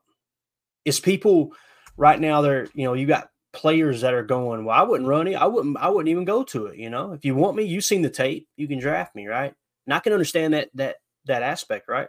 [0.84, 1.52] is people
[1.96, 2.42] right now.
[2.42, 4.64] They're you know you got players that are going.
[4.64, 5.34] Well, I wouldn't run it.
[5.34, 5.76] I wouldn't.
[5.78, 6.78] I wouldn't even go to it.
[6.78, 8.46] You know, if you want me, you've seen the tape.
[8.56, 9.54] You can draft me, right?
[9.86, 12.08] And I can understand that that that aspect, right?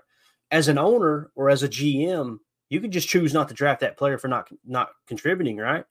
[0.52, 2.38] As an owner or as a GM,
[2.70, 5.86] you can just choose not to draft that player for not not contributing, right?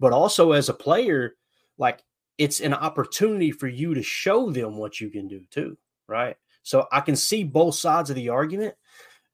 [0.00, 1.34] but also as a player,
[1.78, 2.02] like
[2.38, 6.36] it's an opportunity for you to show them what you can do too, right?
[6.62, 8.74] So I can see both sides of the argument.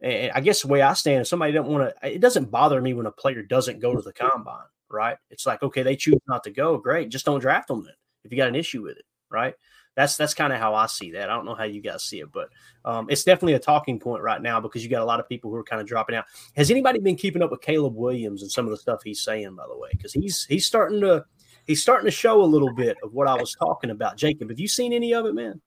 [0.00, 2.80] And I guess the way I stand, if somebody don't want to, it doesn't bother
[2.80, 5.16] me when a player doesn't go to the combine, right?
[5.30, 6.78] It's like, okay, they choose not to go.
[6.78, 7.10] Great.
[7.10, 9.54] Just don't draft them then if you got an issue with it, right?
[9.96, 11.30] That's that's kind of how I see that.
[11.30, 12.48] I don't know how you guys see it, but
[12.84, 15.50] um, it's definitely a talking point right now because you got a lot of people
[15.50, 16.24] who are kind of dropping out.
[16.56, 19.54] Has anybody been keeping up with Caleb Williams and some of the stuff he's saying?
[19.54, 21.24] By the way, because he's he's starting to
[21.66, 24.16] he's starting to show a little bit of what I was talking about.
[24.16, 25.60] Jacob, have you seen any of it, man?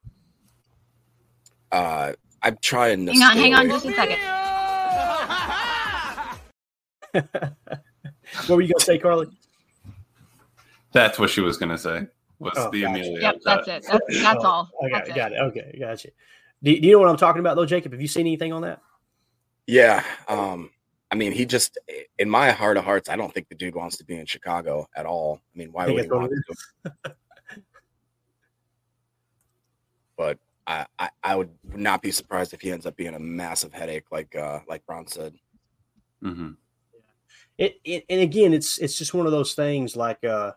[1.71, 2.13] Uh,
[2.43, 4.19] I'm trying to hang on, hang on, just a second.
[8.47, 9.27] what were you gonna say, Carly?
[10.91, 12.07] That's what she was gonna say
[12.39, 12.91] was oh, the gotcha.
[12.91, 13.21] Amelia.
[13.21, 13.85] Yep, that's it.
[13.89, 14.71] That's, that's oh, all.
[14.83, 15.35] Okay, that's got it.
[15.35, 15.41] it.
[15.41, 16.09] Okay, gotcha.
[16.63, 17.91] Do, do you know what I'm talking about though, Jacob?
[17.91, 18.81] Have you seen anything on that?
[19.65, 20.03] Yeah.
[20.27, 20.71] Um,
[21.11, 21.77] I mean, he just
[22.17, 24.87] in my heart of hearts, I don't think the dude wants to be in Chicago
[24.95, 25.39] at all.
[25.55, 26.31] I mean, why would he want
[26.85, 26.93] to?
[30.17, 33.73] but I, I, I would not be surprised if he ends up being a massive
[33.73, 35.33] headache, like uh, like Ron said.
[36.23, 36.51] Mm-hmm.
[37.57, 40.51] It, it and again, it's it's just one of those things like uh,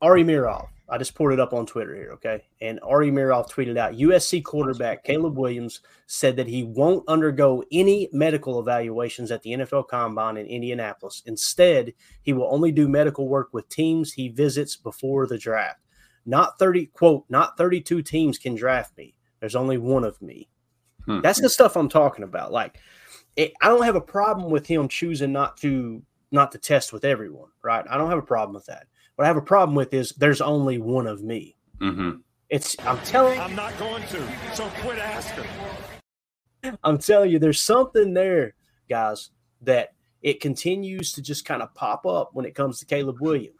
[0.00, 0.68] Ari Meirov.
[0.90, 2.44] I just poured it up on Twitter here, okay?
[2.62, 8.08] And Ari Meirov tweeted out USC quarterback Caleb Williams said that he won't undergo any
[8.10, 11.22] medical evaluations at the NFL Combine in Indianapolis.
[11.26, 15.80] Instead, he will only do medical work with teams he visits before the draft.
[16.24, 19.14] Not 30, quote, not 32 teams can draft me.
[19.40, 20.48] There's only one of me.
[21.04, 21.20] Hmm.
[21.20, 22.50] That's the stuff I'm talking about.
[22.50, 22.78] Like,
[23.36, 27.04] it, I don't have a problem with him choosing not to not to test with
[27.04, 27.84] everyone, right?
[27.88, 28.86] I don't have a problem with that.
[29.18, 31.56] What I have a problem with is there's only one of me.
[31.80, 32.18] Mm-hmm.
[32.50, 33.40] It's I'm telling.
[33.40, 34.22] I'm not going to.
[34.54, 35.44] So quit asking.
[36.84, 38.54] I'm telling you, there's something there,
[38.88, 39.30] guys,
[39.62, 43.56] that it continues to just kind of pop up when it comes to Caleb Williams.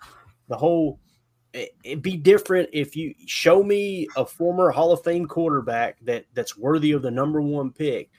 [0.47, 1.01] The whole
[1.53, 6.27] it, would be different if you show me a former Hall of Fame quarterback that
[6.35, 8.11] that's worthy of the number one pick,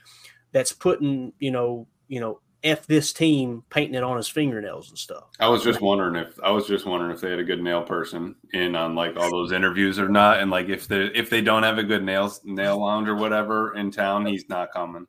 [0.51, 4.97] that's putting you know you know f this team painting it on his fingernails and
[4.97, 5.25] stuff.
[5.39, 7.83] I was just wondering if I was just wondering if they had a good nail
[7.83, 11.41] person in on like all those interviews or not, and like if they if they
[11.41, 15.07] don't have a good nails nail lounge or whatever in town, he's not coming.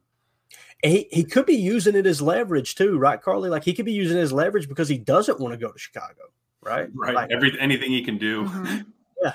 [0.83, 3.51] He, he could be using it as leverage too, right, Carly?
[3.51, 5.79] Like he could be using it as leverage because he doesn't want to go to
[5.79, 6.23] Chicago,
[6.63, 6.89] right?
[6.95, 7.15] Right.
[7.15, 8.45] Like, Every anything he can do.
[8.45, 8.81] Mm-hmm.
[9.23, 9.35] Yeah.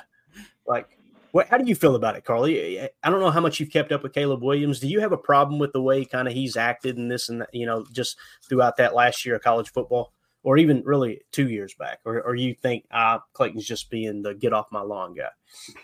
[0.65, 0.97] Like
[1.43, 2.79] how do you feel about it, Carly?
[2.79, 4.79] I don't know how much you've kept up with Caleb Williams.
[4.79, 7.41] Do you have a problem with the way kind of he's acted in this and
[7.41, 8.17] that, you know, just
[8.47, 12.35] throughout that last year of college football, or even really two years back, or, or
[12.35, 15.29] you think ah, Clayton's just being the get off my lawn guy?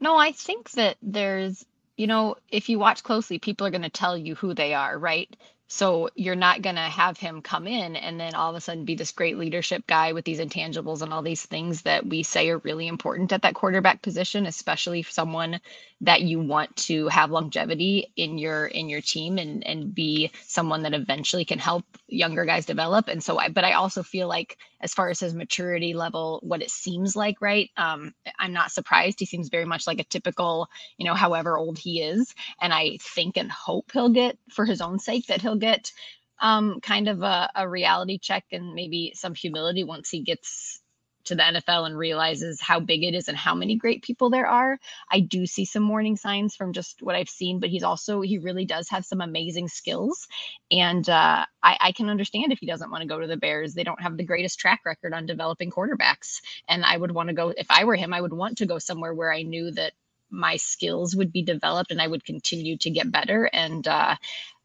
[0.00, 3.90] No, I think that there's, you know, if you watch closely, people are going to
[3.90, 5.36] tell you who they are, right?
[5.68, 8.86] So you're not going to have him come in and then all of a sudden
[8.86, 12.48] be this great leadership guy with these intangibles and all these things that we say
[12.48, 15.60] are really important at that quarterback position, especially someone
[16.00, 20.82] that you want to have longevity in your in your team and and be someone
[20.82, 23.08] that eventually can help younger guys develop.
[23.08, 26.62] And so I but I also feel like as far as his maturity level, what
[26.62, 27.68] it seems like, right?
[27.76, 29.18] Um, I'm not surprised.
[29.18, 32.32] He seems very much like a typical, you know, however old he is.
[32.60, 35.92] And I think and hope he'll get for his own sake that he'll get
[36.40, 40.80] um, kind of a, a reality check and maybe some humility once he gets
[41.28, 44.46] to the NFL and realizes how big it is and how many great people there
[44.46, 44.78] are.
[45.10, 48.38] I do see some warning signs from just what I've seen, but he's also, he
[48.38, 50.26] really does have some amazing skills.
[50.70, 53.74] And uh, I, I can understand if he doesn't want to go to the Bears.
[53.74, 56.40] They don't have the greatest track record on developing quarterbacks.
[56.66, 58.78] And I would want to go, if I were him, I would want to go
[58.78, 59.92] somewhere where I knew that
[60.30, 63.44] my skills would be developed and I would continue to get better.
[63.52, 64.16] And uh,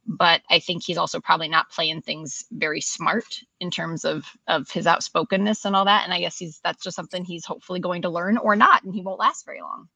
[0.06, 4.70] but I think he's also probably not playing things very smart in terms of of
[4.70, 6.04] his outspokenness and all that.
[6.04, 8.94] And I guess he's that's just something he's hopefully going to learn or not, and
[8.94, 9.88] he won't last very long.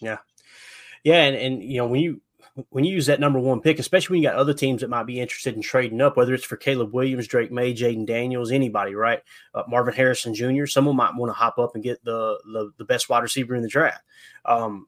[0.00, 0.18] Yeah,
[1.04, 2.20] yeah, and and you know when you
[2.68, 5.06] when you use that number one pick, especially when you got other teams that might
[5.06, 8.94] be interested in trading up, whether it's for Caleb Williams, Drake Maye, Jayden Daniels, anybody,
[8.94, 9.22] right?
[9.54, 10.66] Uh, Marvin Harrison Jr.
[10.66, 13.62] Someone might want to hop up and get the, the, the best wide receiver in
[13.62, 14.02] the draft.
[14.44, 14.86] Um,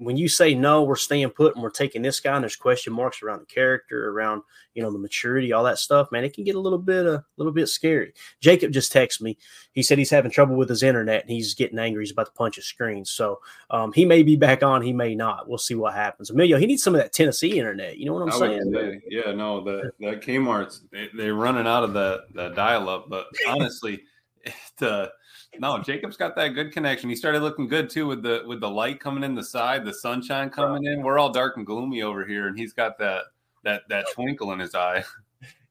[0.00, 2.90] when you say no, we're staying put and we're taking this guy, and there's question
[2.90, 4.42] marks around the character, around
[4.74, 7.22] you know the maturity, all that stuff, man, it can get a little bit a
[7.36, 8.14] little bit scary.
[8.40, 9.36] Jacob just texted me.
[9.72, 12.02] He said he's having trouble with his internet and he's getting angry.
[12.02, 13.04] He's about to punch his screen.
[13.04, 15.48] So um, he may be back on, he may not.
[15.48, 16.30] We'll see what happens.
[16.30, 17.98] Emilio, he needs some of that Tennessee internet.
[17.98, 18.72] You know what I'm I saying?
[18.72, 23.10] Say, yeah, no, the that Kmart's they, they're running out of that the dial up,
[23.10, 24.02] but honestly,
[24.78, 25.12] the
[25.58, 27.10] no, Jacob's got that good connection.
[27.10, 29.92] He started looking good too with the with the light coming in the side, the
[29.92, 31.02] sunshine coming in.
[31.02, 33.24] We're all dark and gloomy over here, and he's got that
[33.64, 35.04] that that twinkle in his eye.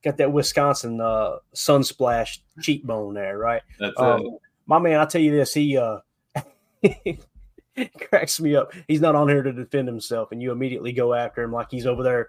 [0.02, 3.60] Got that Wisconsin uh, sunsplash cheekbone there, right?
[3.78, 4.32] That's um, it.
[4.64, 5.52] My man, I'll tell you this.
[5.52, 5.98] He uh,
[8.08, 8.72] cracks me up.
[8.88, 11.86] He's not on here to defend himself, and you immediately go after him like he's
[11.86, 12.28] over there.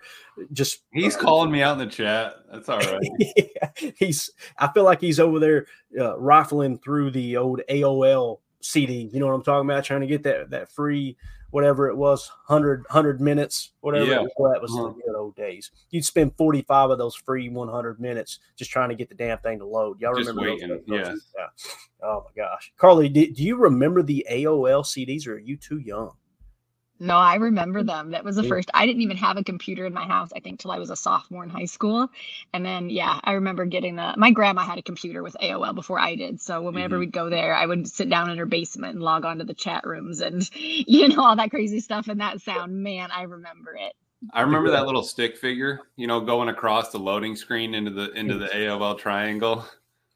[0.52, 2.36] Just he's uh, calling me out in the chat.
[2.52, 3.10] That's all right.
[3.36, 4.30] yeah, he's.
[4.58, 5.68] I feel like he's over there
[6.00, 9.10] uh, rifling through the old AOL CD.
[9.12, 9.84] You know what I'm talking about?
[9.84, 11.18] Trying to get that that free
[11.52, 14.22] whatever it was 100 100 minutes whatever yeah.
[14.22, 14.88] was, that was uh-huh.
[14.88, 18.96] the good old days you'd spend 45 of those free 100 minutes just trying to
[18.96, 20.70] get the damn thing to load y'all just remember waiting.
[20.70, 21.46] Those, those, yeah.
[22.04, 25.78] oh my gosh carly do, do you remember the aol cds or are you too
[25.78, 26.12] young
[27.02, 28.12] no, I remember them.
[28.12, 28.70] That was the first.
[28.76, 30.96] I didn't even have a computer in my house, I think, till I was a
[30.96, 32.08] sophomore in high school.
[32.54, 34.14] And then, yeah, I remember getting the.
[34.18, 36.40] My grandma had a computer with AOL before I did.
[36.40, 37.00] So whenever mm-hmm.
[37.00, 39.56] we'd go there, I would sit down in her basement and log on to the
[39.56, 42.84] chat rooms and, you know, all that crazy stuff and that sound.
[42.84, 43.94] Man, I remember it.
[44.32, 48.12] I remember that little stick figure, you know, going across the loading screen into the
[48.12, 49.66] into the AOL triangle.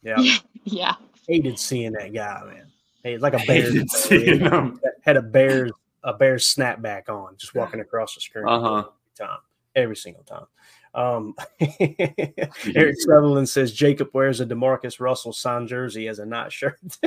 [0.03, 0.21] Yeah.
[0.65, 0.93] Yeah.
[1.27, 2.71] Hated seeing that guy, man.
[3.01, 4.71] Hey, it's like a bear.
[5.01, 5.71] Had a bear's
[6.05, 8.77] a Bears snapback on, just walking across the screen uh-huh.
[8.77, 9.39] every time,
[9.75, 10.45] every single time.
[10.93, 16.79] Um, Eric Sutherland says Jacob wears a Demarcus Russell signed jersey as a night shirt.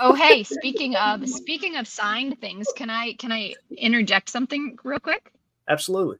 [0.00, 5.00] oh hey, speaking of speaking of signed things, can I can I interject something real
[5.00, 5.32] quick?
[5.68, 6.18] Absolutely.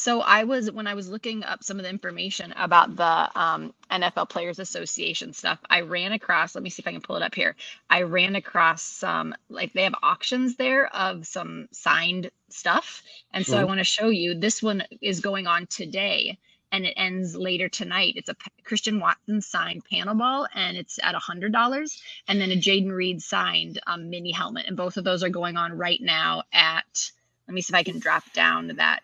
[0.00, 3.74] So I was when I was looking up some of the information about the um,
[3.90, 5.58] NFL Players Association stuff.
[5.68, 6.54] I ran across.
[6.54, 7.54] Let me see if I can pull it up here.
[7.90, 13.02] I ran across some like they have auctions there of some signed stuff,
[13.34, 14.34] and so I want to show you.
[14.34, 16.38] This one is going on today,
[16.72, 18.14] and it ends later tonight.
[18.16, 22.50] It's a Christian Watson signed panel ball, and it's at a hundred dollars, and then
[22.50, 26.00] a Jayden Reed signed um, mini helmet, and both of those are going on right
[26.00, 27.10] now at.
[27.46, 29.02] Let me see if I can drop down to that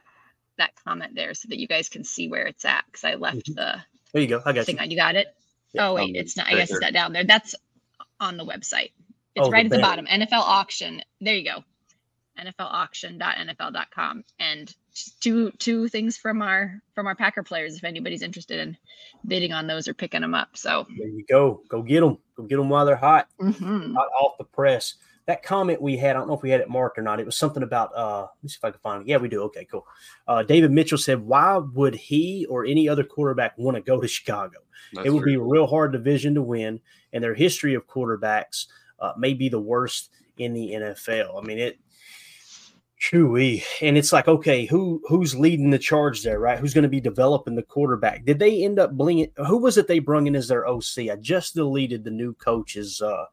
[0.58, 3.50] that comment there so that you guys can see where it's at because I left
[3.50, 3.54] mm-hmm.
[3.54, 3.82] the.
[4.12, 4.42] There you go.
[4.44, 4.78] I got you.
[4.78, 4.90] On.
[4.90, 5.28] You got it.
[5.72, 6.46] Yeah, oh wait, um, it's not.
[6.46, 7.24] I guess it's not down there.
[7.24, 7.54] That's
[8.20, 8.92] on the website.
[9.34, 10.06] It's oh, right the at the bottom.
[10.06, 11.02] NFL auction.
[11.20, 11.64] There you go.
[12.38, 14.74] NFLauction.nfl.com and
[15.20, 18.76] two two things from our from our Packer players if anybody's interested in
[19.26, 20.56] bidding on those or picking them up.
[20.56, 21.62] So there you go.
[21.68, 22.18] Go get them.
[22.36, 23.28] Go get them while they're hot.
[23.40, 23.94] Mm-hmm.
[23.94, 24.94] Hot off the press
[25.26, 27.18] that comment we had, I don't know if we had it marked or not.
[27.18, 29.08] It was something about, uh, let me see if I can find it.
[29.08, 29.42] Yeah, we do.
[29.42, 29.84] Okay, cool.
[30.26, 34.06] Uh, David Mitchell said, Why would he or any other quarterback want to go to
[34.06, 34.58] Chicago?
[34.92, 35.32] That's it would true.
[35.32, 36.80] be a real hard division to win,
[37.12, 38.66] and their history of quarterbacks
[39.00, 41.42] uh, may be the worst in the NFL.
[41.42, 41.78] I mean, it,
[43.00, 43.62] Chewy.
[43.82, 46.58] And it's like, okay, who who's leading the charge there, right?
[46.58, 48.24] Who's going to be developing the quarterback?
[48.24, 49.30] Did they end up blinging?
[49.46, 51.10] Who was it they brung in as their OC?
[51.10, 53.26] I just deleted the new coach's uh,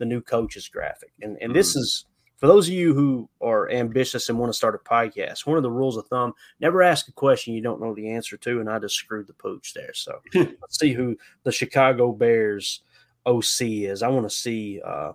[0.00, 1.12] the new coaches graphic.
[1.22, 1.52] And and mm-hmm.
[1.52, 2.06] this is
[2.40, 5.62] for those of you who are ambitious and want to start a podcast, one of
[5.62, 8.60] the rules of thumb, never ask a question you don't know the answer to.
[8.60, 9.92] And I just screwed the pooch there.
[9.92, 12.80] So let's see who the Chicago Bears
[13.26, 14.02] OC is.
[14.02, 14.80] I want to see.
[14.82, 15.12] Uh,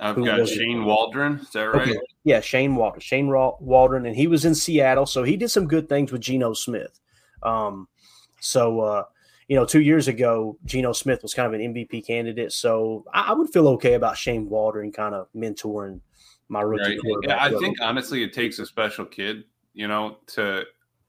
[0.00, 1.38] I've got Shane Waldron.
[1.38, 1.88] Is that right?
[1.88, 2.00] Okay.
[2.24, 3.00] Yeah, Shane Waldron.
[3.00, 6.52] Shane Waldron, and he was in Seattle, so he did some good things with Geno
[6.52, 6.98] Smith.
[7.44, 7.86] Um,
[8.40, 9.04] so uh,
[9.48, 12.52] you know, two years ago, Geno Smith was kind of an MVP candidate.
[12.52, 16.00] So I, I would feel okay about Shane Waldron kind of mentoring
[16.48, 16.98] my rookie.
[17.26, 17.38] Right.
[17.38, 20.64] I think honestly, it takes a special kid, you know, to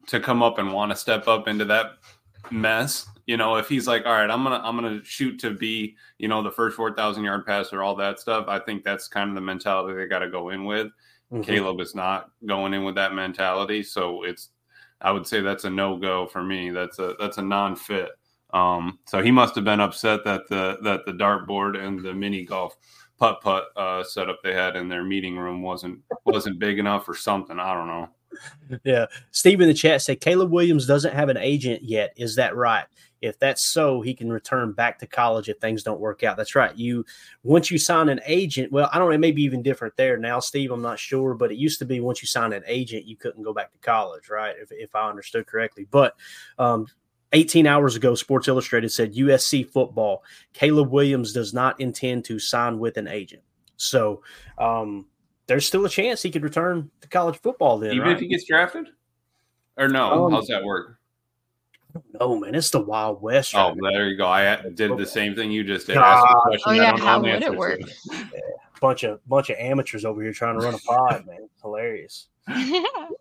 [0.08, 1.94] to come up and want to step up into that
[2.52, 3.08] mess.
[3.26, 6.28] You know, if he's like, all right, I'm gonna I'm gonna shoot to be, you
[6.28, 8.46] know, the first four thousand yard passer, all that stuff.
[8.48, 10.88] I think that's kind of the mentality they got to go in with.
[11.32, 11.42] Mm-hmm.
[11.42, 14.50] Caleb is not going in with that mentality, so it's
[15.02, 16.70] I would say that's a no go for me.
[16.70, 18.10] That's a that's a non fit.
[18.56, 22.46] Um, so he must have been upset that the that the dartboard and the mini
[22.46, 22.78] golf
[23.20, 27.16] putt putt uh, setup they had in their meeting room wasn't wasn't big enough or
[27.16, 27.60] something.
[27.60, 28.10] I don't know.
[28.84, 32.14] Yeah, Steve in the chat said Caleb Williams doesn't have an agent yet.
[32.16, 32.86] Is that right?
[33.22, 36.38] If that's so, he can return back to college if things don't work out.
[36.38, 36.76] That's right.
[36.78, 37.06] You
[37.44, 40.18] once you sign an agent, well, I don't know, it may be even different there
[40.18, 40.72] now, Steve.
[40.72, 43.44] I'm not sure, but it used to be once you signed an agent, you couldn't
[43.44, 44.56] go back to college, right?
[44.62, 45.88] If, if I understood correctly.
[45.90, 46.16] But
[46.58, 46.88] um,
[47.36, 50.24] 18 hours ago, Sports Illustrated said USC football.
[50.54, 53.44] Caleb Williams does not intend to sign with an agent.
[53.76, 54.24] So
[54.58, 55.06] um,
[55.48, 57.92] there's still a chance he could return to college football then.
[57.92, 58.16] Even right?
[58.16, 58.88] if he gets drafted?
[59.78, 60.26] Or no?
[60.26, 60.98] Um, How's that work?
[62.20, 63.54] no, man, it's the Wild West.
[63.56, 64.28] Oh, there you go.
[64.28, 65.96] I did the same thing you just did.
[65.96, 66.04] God.
[66.04, 67.80] Ask a question Oh, I yeah, don't how the would answer it work?
[68.82, 71.50] Bunch of bunch of amateurs over here trying to run a pod, man.
[71.62, 72.28] Hilarious.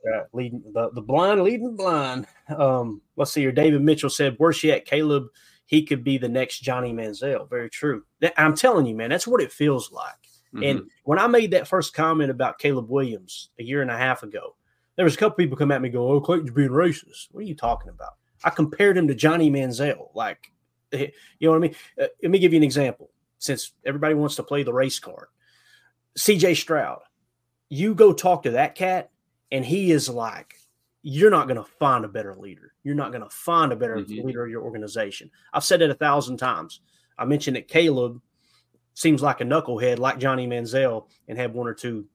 [0.06, 2.26] Right, leading the, the blind leading blind.
[2.54, 3.52] Um, let's see here.
[3.52, 5.28] David Mitchell said, worse yet, Caleb,
[5.64, 7.48] he could be the next Johnny Manziel.
[7.48, 8.04] Very true.
[8.20, 10.12] That- I'm telling you, man, that's what it feels like.
[10.54, 10.70] Mhm.
[10.70, 14.22] And when I made that first comment about Caleb Williams a year and a half
[14.22, 14.56] ago,
[14.96, 17.46] there was a couple people come at me go, "Oh, Clayton's being racist." What are
[17.46, 18.12] you talking about?
[18.44, 20.14] I compared him to Johnny Manziel.
[20.14, 20.52] Like,
[20.92, 21.74] eh, you know what I mean?
[22.00, 23.10] Uh, let me give you an example.
[23.38, 25.26] Since everybody wants to play the race card,
[26.16, 26.54] C.J.
[26.54, 27.00] Stroud,
[27.68, 29.10] you go talk to that cat,
[29.50, 30.54] and he is like,
[31.02, 32.72] you're not going to find a better leader.
[32.82, 34.24] You're not going to find a better Mhm.
[34.24, 35.30] leader of your organization.
[35.52, 36.80] I've said it a thousand times.
[37.18, 38.20] I mentioned that Caleb
[38.94, 42.06] seems like a knucklehead, like Johnny Manziel, and had one or two.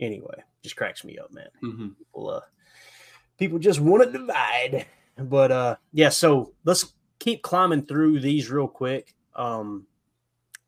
[0.00, 1.48] Anyway, just cracks me up, man.
[1.62, 1.96] Mhm.
[1.96, 2.40] People, uh,
[3.38, 4.86] people just want to divide.
[5.16, 9.14] But uh, yeah, so let's keep climbing through these real quick.
[9.34, 9.86] Um,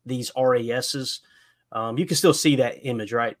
[0.05, 1.21] these RASs.
[1.73, 3.35] Um, you can still see that image, right?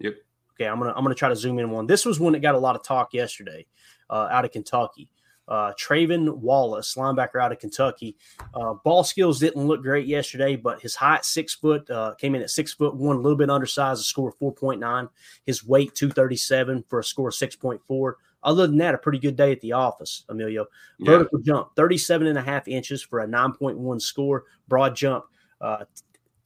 [0.00, 0.14] Yep.
[0.54, 1.86] Okay, I'm gonna I'm gonna try to zoom in one.
[1.86, 3.66] This was one that got a lot of talk yesterday,
[4.10, 5.08] uh, out of Kentucky.
[5.48, 8.16] Uh, Trevin Wallace, linebacker out of Kentucky.
[8.52, 12.42] Uh, ball skills didn't look great yesterday, but his height, six foot, uh, came in
[12.42, 15.08] at six foot one, a little bit undersized, a score of 4.9.
[15.44, 18.14] His weight, 237 for a score of 6.4.
[18.42, 20.66] Other than that, a pretty good day at the office, Emilio.
[20.98, 21.12] Yeah.
[21.12, 24.44] Vertical jump, 37 and a half inches for a 9.1 score.
[24.66, 25.26] Broad jump,
[25.60, 25.84] uh,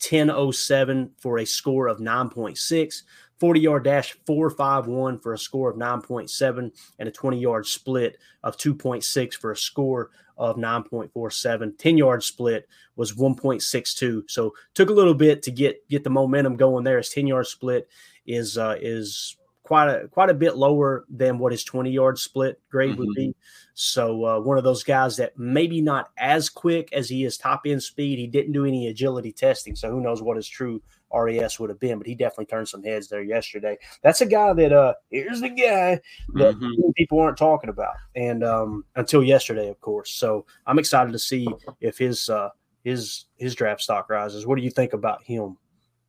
[0.00, 3.02] 1007 for a score of 9.6.
[3.40, 8.56] 40 yard dash 451 for a score of 9.7 and a 20 yard split of
[8.58, 15.14] 2.6 for a score of 9.47 10 yard split was 1.62 so took a little
[15.14, 17.88] bit to get get the momentum going there his 10 yard split
[18.26, 19.36] is uh is
[19.70, 23.14] quite a quite a bit lower than what his 20 yard split grade would Mhm.
[23.14, 23.36] be.
[23.74, 27.60] So uh, one of those guys that maybe not as quick as he is top
[27.66, 30.82] end speed he didn't do any agility testing so who knows what his true
[31.14, 33.78] RAS would have been but he definitely turned some heads there yesterday.
[34.02, 36.00] That's a guy that uh here's the guy
[36.34, 36.92] that Mhm.
[36.96, 40.10] people aren't talking about and um until yesterday of course.
[40.10, 41.46] So i'm excited to see
[41.80, 42.48] if his uh
[42.82, 44.46] his his draft stock rises.
[44.46, 45.58] What do you think about him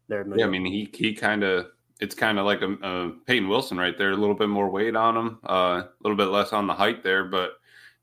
[0.07, 1.67] there Yeah, I mean, he he kind of
[2.01, 4.11] it's kind of like a, a Peyton Wilson right there.
[4.11, 7.03] A little bit more weight on him, uh, a little bit less on the height
[7.03, 7.51] there, but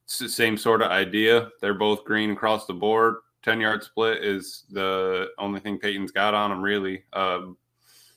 [0.05, 1.51] it's the same sort of idea.
[1.61, 3.17] They're both green across the board.
[3.43, 7.05] Ten yard split is the only thing Peyton's got on him, really.
[7.13, 7.57] Um,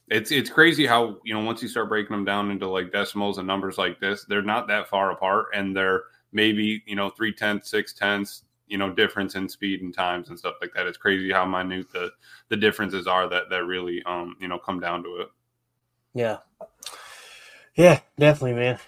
[0.07, 3.39] it's it's crazy how you know once you start breaking them down into like decimals
[3.39, 7.33] and numbers like this, they're not that far apart, and they're maybe you know three
[7.33, 10.85] tenths, six tenths, you know difference in speed and times and stuff like that.
[10.85, 12.11] It's crazy how minute the
[12.49, 15.29] the differences are that that really um you know come down to it.
[16.13, 16.37] Yeah.
[17.75, 18.79] Yeah, definitely, man.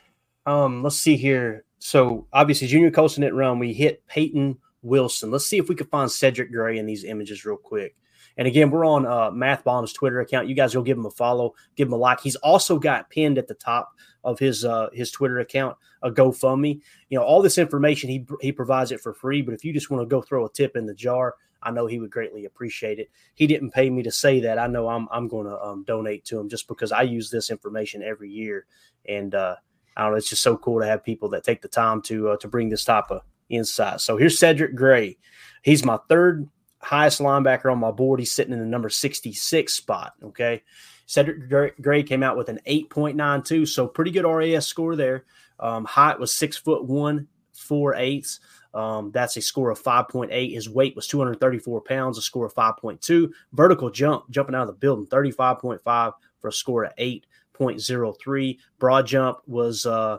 [0.46, 1.64] Um, let's see here.
[1.80, 3.60] So obviously, Junior Colson didn't run.
[3.60, 5.32] We hit Peyton Wilson.
[5.32, 7.96] Let's see if we can find Cedric Gray in these images real quick.
[8.38, 10.48] And again, we're on uh, Math Bomb's Twitter account.
[10.48, 12.20] You guys go give him a follow, give him a like.
[12.20, 13.92] He's also got pinned at the top
[14.24, 16.82] of his uh, his Twitter account a GoFundMe.
[17.10, 19.42] You know, all this information he he provides it for free.
[19.42, 21.88] But if you just want to go throw a tip in the jar, I know
[21.88, 23.10] he would greatly appreciate it.
[23.36, 24.60] He didn't pay me to say that.
[24.60, 27.50] I know I'm I'm going to um, donate to him just because I use this
[27.50, 28.66] information every year,
[29.08, 29.56] and uh,
[29.98, 30.18] I don't know.
[30.18, 32.70] It's just so cool to have people that take the time to uh, to bring
[32.70, 34.02] this type of insight.
[34.02, 35.18] So here's Cedric Gray.
[35.62, 36.50] He's my third
[36.84, 38.20] highest linebacker on my board.
[38.20, 40.14] He's sitting in the number 66 spot.
[40.24, 40.62] Okay.
[41.06, 41.50] Cedric
[41.82, 45.26] Gray- came out with an 8.92, so pretty good RAS score there.
[45.60, 48.40] Um, height was six foot one, four eighths.
[48.74, 50.54] Um, that's a score of 5.8.
[50.54, 53.32] His weight was 234 pounds, a score of 5.2.
[53.54, 58.58] Vertical jump, jumping out of the building, 35.5 for a score of 8.03.
[58.80, 60.18] Broad jump was uh,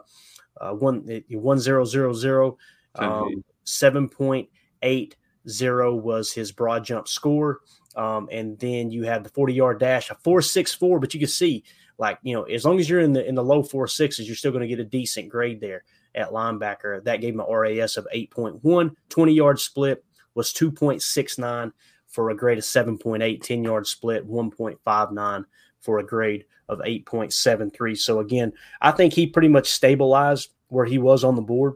[0.61, 2.57] uh, one, 1000.
[2.97, 7.61] Um, 7.80 was his broad jump score.
[7.97, 11.65] Um, and then you have the 40 yard dash, a 4.64, but you can see
[11.97, 14.37] like, you know, as long as you're in the, in the low four sixes, you're
[14.37, 15.85] still going to get a decent grade there
[16.15, 17.03] at linebacker.
[17.05, 20.05] That gave him an RAS of 8.1, 20 yard split
[20.35, 21.73] was 2.69,
[22.15, 25.45] for a grade of 7.8, 10 yard split, 1.59
[25.81, 27.99] for a grade of 8.73.
[27.99, 31.75] So, again, I think he pretty much stabilized where he was on the board.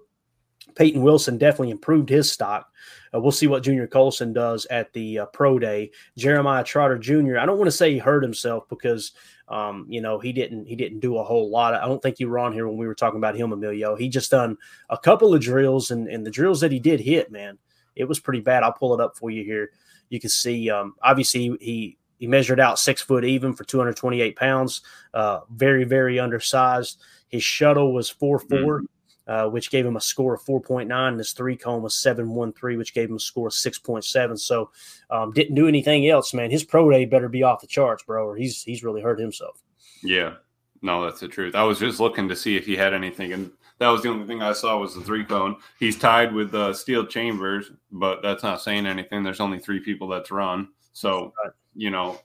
[0.78, 2.72] Peyton Wilson definitely improved his stock.
[3.12, 5.90] Uh, we'll see what Junior Colson does at the uh, pro day.
[6.16, 7.38] Jeremiah Trotter Jr.
[7.38, 9.10] I don't want to say he hurt himself because
[9.48, 11.74] um, you know he didn't he didn't do a whole lot.
[11.74, 13.96] I don't think you were on here when we were talking about him, Emilio.
[13.96, 14.56] He just done
[14.88, 17.58] a couple of drills and and the drills that he did hit, man,
[17.96, 18.62] it was pretty bad.
[18.62, 19.72] I'll pull it up for you here.
[20.10, 24.82] You can see um, obviously he he measured out six foot even for 228 pounds.
[25.12, 27.00] Uh, very very undersized.
[27.26, 28.78] His shuttle was four four.
[28.78, 28.84] Mm-hmm
[29.28, 30.90] uh, which gave him a score of 4.9.
[30.90, 34.38] And his three cone was 7.13, which gave him a score of 6.7.
[34.38, 34.70] So
[35.10, 36.50] um, didn't do anything else, man.
[36.50, 39.62] His pro day better be off the charts, bro, or he's he's really hurt himself.
[40.02, 40.34] Yeah,
[40.82, 41.54] no, that's the truth.
[41.54, 44.26] I was just looking to see if he had anything, and that was the only
[44.26, 45.56] thing I saw was the three cone.
[45.78, 49.22] He's tied with uh, Steele Chambers, but that's not saying anything.
[49.22, 51.32] There's only three people that's run, so
[51.74, 52.20] you know,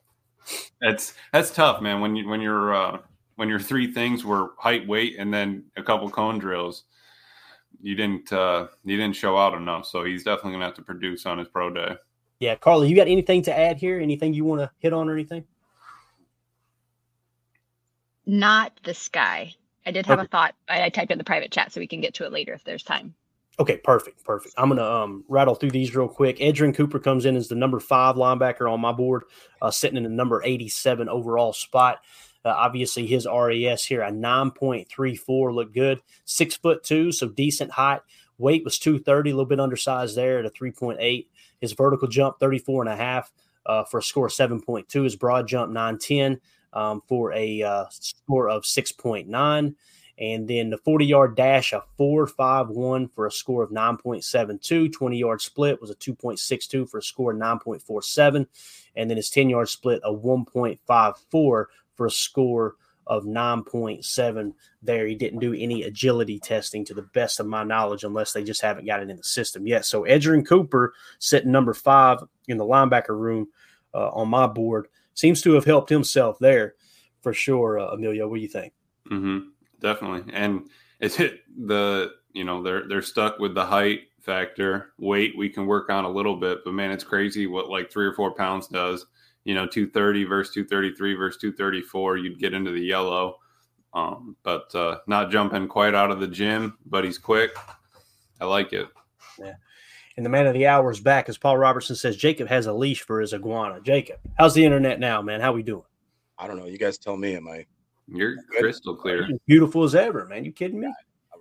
[0.81, 1.99] that's that's tough, man.
[1.99, 2.99] When you when you're uh,
[3.35, 6.83] when your three things were height, weight, and then a couple cone drills,
[7.83, 9.85] you didn't uh, you didn't show out enough.
[9.85, 11.95] So he's definitely gonna have to produce on his pro day.
[12.39, 13.99] Yeah, Carly, you got anything to add here?
[13.99, 15.43] Anything you want to hit on or anything?
[18.25, 19.53] Not the sky.
[19.85, 20.55] I did have a thought.
[20.67, 22.63] I, I typed in the private chat so we can get to it later if
[22.63, 23.13] there's time.
[23.59, 24.55] Okay, perfect, perfect.
[24.57, 26.39] I'm gonna um, rattle through these real quick.
[26.39, 29.23] Edgerrin Cooper comes in as the number five linebacker on my board,
[29.61, 31.99] uh, sitting in the number 87 overall spot.
[32.45, 36.01] Uh, obviously, his RAS here a 9.34 looked good.
[36.25, 38.01] Six foot two, so decent height.
[38.37, 41.27] Weight was 230, a little bit undersized there at a 3.8.
[41.61, 43.31] His vertical jump 34 and a half
[43.65, 45.03] uh, for a score of 7.2.
[45.03, 46.41] His broad jump 910
[46.73, 49.75] um, for a uh, score of 6.9.
[50.19, 54.93] And then the 40 yard dash, a 4.51 for a score of 9.72.
[54.93, 58.45] 20 yard split was a 2.62 for a score of 9.47.
[58.95, 61.65] And then his 10 yard split, a 1.54
[61.95, 62.75] for a score
[63.07, 65.07] of 9.7 there.
[65.07, 68.61] He didn't do any agility testing to the best of my knowledge, unless they just
[68.61, 69.85] haven't got it in the system yet.
[69.85, 73.47] So Edgerrin Cooper, sitting number five in the linebacker room
[73.93, 76.75] uh, on my board, seems to have helped himself there
[77.21, 77.79] for sure.
[77.79, 78.73] Uh, what do you think?
[79.11, 80.33] Mm-hmm, definitely.
[80.33, 80.69] And
[80.99, 84.93] it's hit the, you know, they're, they're stuck with the height factor.
[84.97, 88.05] Weight we can work on a little bit, but man, it's crazy what like three
[88.05, 89.05] or four pounds does
[89.45, 93.39] you know 230 versus 233 versus 234 you'd get into the yellow.
[93.93, 97.55] Um, but uh, not jumping quite out of the gym but he's quick.
[98.41, 98.87] I like it.
[99.39, 99.53] Yeah.
[100.17, 101.29] And the man of the hour is back.
[101.29, 103.81] As paul robertson says jacob has a leash for his iguana.
[103.81, 105.41] Jacob how's the internet now man?
[105.41, 105.83] How we doing?
[106.37, 106.65] I don't know.
[106.65, 107.65] You guys tell me am i
[108.07, 108.59] you're good?
[108.59, 109.27] crystal clear.
[109.27, 110.43] You're beautiful as ever man.
[110.45, 110.93] You kidding me?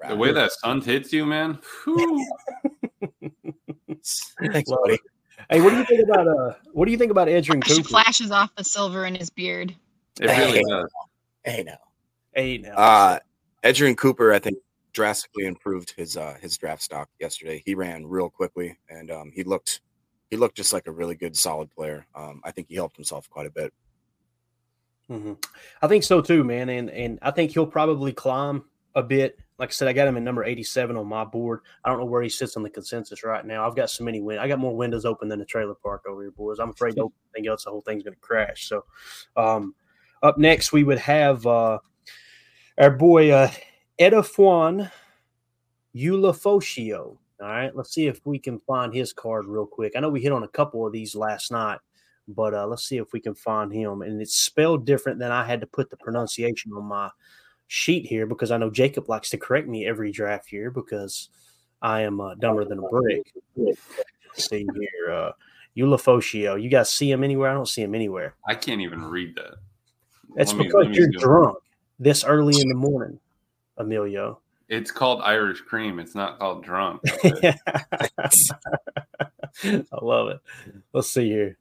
[0.08, 1.58] The way that sun hits you man.
[4.40, 4.98] Thanks buddy
[5.50, 6.54] Hey, what do you think about uh?
[6.72, 7.88] What do you think about Edgerrin Cooper?
[7.88, 9.74] Flashes off the silver in his beard.
[10.20, 10.90] It really hey, does.
[11.44, 11.78] Hey now.
[12.34, 12.74] Hey now.
[12.74, 13.18] Uh,
[13.64, 14.58] Edgerrin Cooper, I think,
[14.92, 17.62] drastically improved his uh his draft stock yesterday.
[17.64, 19.80] He ran real quickly, and um, he looked
[20.30, 22.06] he looked just like a really good, solid player.
[22.14, 23.72] Um, I think he helped himself quite a bit.
[25.10, 25.34] Mm-hmm.
[25.82, 28.64] I think so too, man, and and I think he'll probably climb
[28.94, 31.60] a bit like I said, I got him in number 87 on my board.
[31.84, 33.64] I don't know where he sits on the consensus right now.
[33.64, 34.40] I've got so many win.
[34.40, 36.58] I got more windows open than the trailer park over here, boys.
[36.58, 38.68] I'm afraid to open anything else, the whole thing's going to crash.
[38.68, 38.84] So,
[39.36, 39.76] um,
[40.20, 41.78] up next, we would have uh,
[42.76, 43.52] our boy uh,
[44.00, 46.90] Ulofoshio.
[46.90, 49.92] All right, let's see if we can find his card real quick.
[49.94, 51.78] I know we hit on a couple of these last night,
[52.26, 54.02] but uh, let's see if we can find him.
[54.02, 57.10] And it's spelled different than I had to put the pronunciation on my
[57.72, 61.30] sheet here because I know Jacob likes to correct me every draft year because
[61.80, 63.32] I am uh, dumber than a brick.
[64.34, 65.32] See here, uh,
[65.76, 66.62] Ulofoshio.
[66.62, 67.50] You guys see him anywhere?
[67.50, 68.34] I don't see him anywhere.
[68.46, 69.54] I can't even read that.
[70.36, 71.56] That's me, because you're drunk
[71.98, 73.18] this early in the morning,
[73.78, 74.40] Emilio.
[74.68, 75.98] It's called Irish cream.
[75.98, 77.00] It's not called drunk.
[77.24, 77.48] I
[80.02, 80.40] love it.
[80.92, 81.56] Let's see here.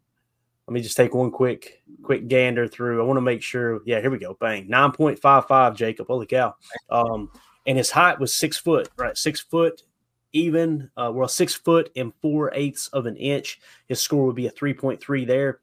[0.72, 3.02] Let me just take one quick quick gander through.
[3.02, 3.82] I want to make sure.
[3.86, 4.38] Yeah, here we go.
[4.40, 4.70] Bang.
[4.70, 6.08] 9.55, Jacob.
[6.08, 6.56] Holy cow.
[6.90, 7.30] Um,
[7.66, 9.18] and his height was six foot, right?
[9.18, 9.84] Six foot
[10.32, 10.90] even.
[10.96, 13.60] Uh, well, six foot and four eighths of an inch.
[13.90, 15.60] His score would be a 3.3 there.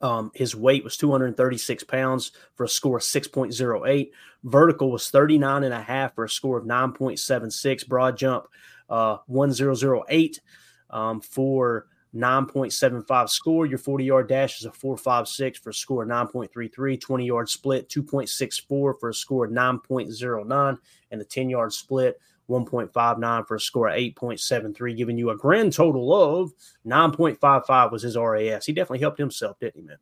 [0.00, 4.10] Um, his weight was 236 pounds for a score of 6.08.
[4.44, 7.86] Vertical was 39 and a half for a score of 9.76.
[7.86, 8.46] Broad jump,
[8.88, 10.40] uh, 1008
[10.88, 13.66] um, for 9.75 score.
[13.66, 17.00] Your 40 yard dash is a 4.56 for a score of 9.33.
[17.00, 20.78] 20 yard split, 2.64 for a score of 9.09.
[21.10, 25.72] And the 10 yard split 1.59 for a score of 8.73, giving you a grand
[25.72, 26.52] total of
[26.86, 28.66] 9.55 was his RAS.
[28.66, 29.96] He definitely helped himself, didn't he, man?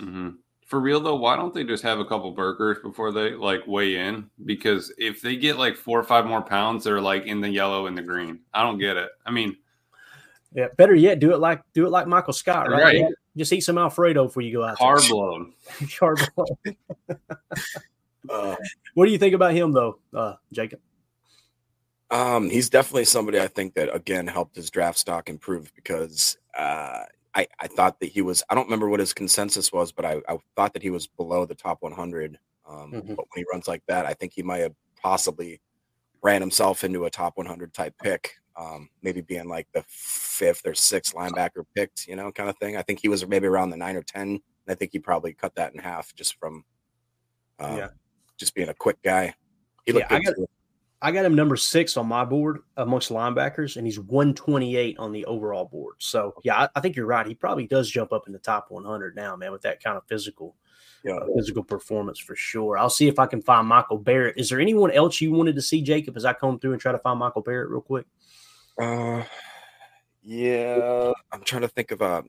[0.00, 0.28] Mm-hmm.
[0.66, 3.96] For real though, why don't they just have a couple burgers before they like weigh
[3.96, 4.30] in?
[4.46, 7.86] Because if they get like four or five more pounds, they're like in the yellow
[7.86, 8.40] and the green.
[8.54, 9.10] I don't get it.
[9.26, 9.54] I mean,
[10.54, 12.82] yeah, better yet, do it like do it like Michael Scott, right?
[12.82, 12.96] Right.
[12.98, 14.78] Yeah, Just eat some Alfredo before you go out.
[14.78, 15.52] carb load.
[15.78, 15.88] there.
[15.88, 16.76] carb load.
[18.30, 18.56] Uh,
[18.94, 20.80] What do you think about him, though, uh, Jacob?
[22.10, 27.04] Um, he's definitely somebody I think that again helped his draft stock improve because uh,
[27.34, 30.20] I I thought that he was I don't remember what his consensus was, but I,
[30.28, 32.38] I thought that he was below the top 100.
[32.68, 33.16] Um, Mhm.
[33.16, 35.60] But when he runs like that, I think he might have possibly
[36.22, 40.74] ran himself into a top 100 type pick, um, maybe being like the fifth or
[40.74, 42.76] sixth linebacker picked, you know, kind of thing.
[42.76, 44.28] I think he was maybe around the nine or ten.
[44.28, 46.64] And I think he probably cut that in half just from
[47.58, 47.88] um, Yeah.
[48.38, 49.34] just being a quick guy.
[49.86, 50.48] He looked Yeah, I good got- too.
[51.04, 55.24] I got him number six on my board amongst linebackers, and he's 128 on the
[55.24, 55.96] overall board.
[55.98, 57.26] So, yeah, I, I think you're right.
[57.26, 60.04] He probably does jump up in the top 100 now, man, with that kind of
[60.06, 60.54] physical
[61.02, 61.14] Yeah.
[61.16, 62.78] uh, physical performance for sure.
[62.78, 64.38] I'll see if I can find Michael Barrett.
[64.38, 66.92] Is there anyone else you wanted to see, Jacob, as I come through and try
[66.92, 68.06] to find Michael Barrett real quick?
[68.80, 69.22] Uh,
[70.22, 72.22] yeah, I'm trying to think of uh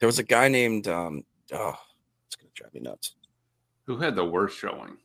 [0.00, 1.24] There was a guy named um.
[1.52, 1.74] Oh,
[2.26, 3.14] it's gonna drive me nuts.
[3.84, 4.96] Who had the worst showing?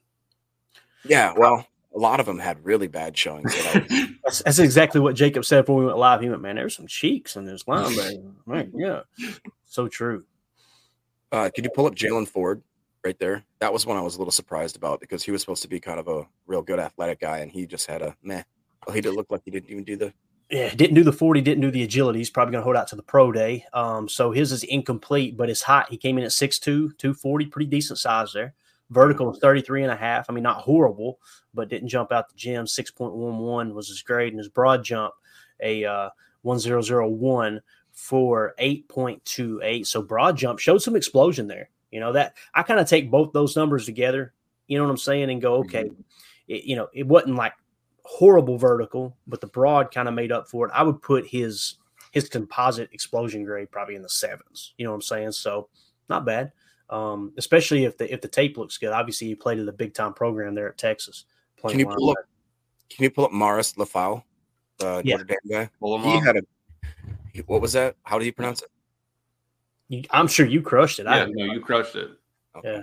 [1.06, 3.54] Yeah, well, a lot of them had really bad showings.
[3.54, 6.22] that I was- That's, that's exactly what Jacob said when we went live.
[6.22, 8.32] He went, man, there's some cheeks in this linebacker.
[8.46, 9.02] Man, yeah,
[9.68, 10.24] so true.
[11.32, 12.62] uh, could you pull up Jaylan Ford
[13.04, 13.44] right there?
[13.60, 15.80] That was one I was a little surprised about because he was supposed to be
[15.82, 18.44] kind of a real good athletic guy, and he just had a meh.
[18.88, 20.14] Well, he didn't look like he didn't even do the.
[20.52, 22.20] Yeah, didn't do the 40, didn't do the agility.
[22.20, 23.66] He's probably going to hold out to the pro day.
[23.72, 26.62] Um, so his is incomplete, but his height, he came in at 6'2,
[26.98, 28.54] 240, pretty decent size there.
[28.90, 30.30] Vertical was 33 and a half.
[30.30, 31.20] I mean, not horrible,
[31.54, 32.66] but didn't jump out the gym.
[32.66, 35.14] 6.11 was his grade, and his broad jump,
[35.62, 36.10] a uh,
[36.42, 37.62] 1001
[37.94, 39.88] for 8.28.
[39.88, 41.70] So broad jump showed some explosion there.
[41.92, 44.34] You know, that I kind of take both those numbers together,
[44.68, 45.90] you know what I'm saying, and go, okay,
[46.48, 47.54] it, you know, it wasn't like
[48.12, 50.72] horrible vertical, but the broad kind of made up for it.
[50.76, 51.76] I would put his
[52.12, 54.74] his composite explosion grade probably in the sevens.
[54.78, 55.32] You know what I'm saying?
[55.32, 55.70] So
[56.10, 56.52] not bad.
[56.90, 58.90] Um, especially if the if the tape looks good.
[58.92, 61.24] Obviously, he played in the big time program there at Texas.
[61.66, 62.18] Can you pull up?
[62.90, 64.24] Can you pull up Marist Liufau,
[64.78, 65.16] the Yeah.
[65.16, 65.70] Notre Dame guy?
[66.04, 66.42] He had a.
[67.46, 67.96] What was that?
[68.04, 68.68] How do you pronounce it?
[69.88, 71.06] You, I'm sure you crushed it.
[71.06, 72.10] yeah, I, no, you crushed it.
[72.62, 72.82] Yeah.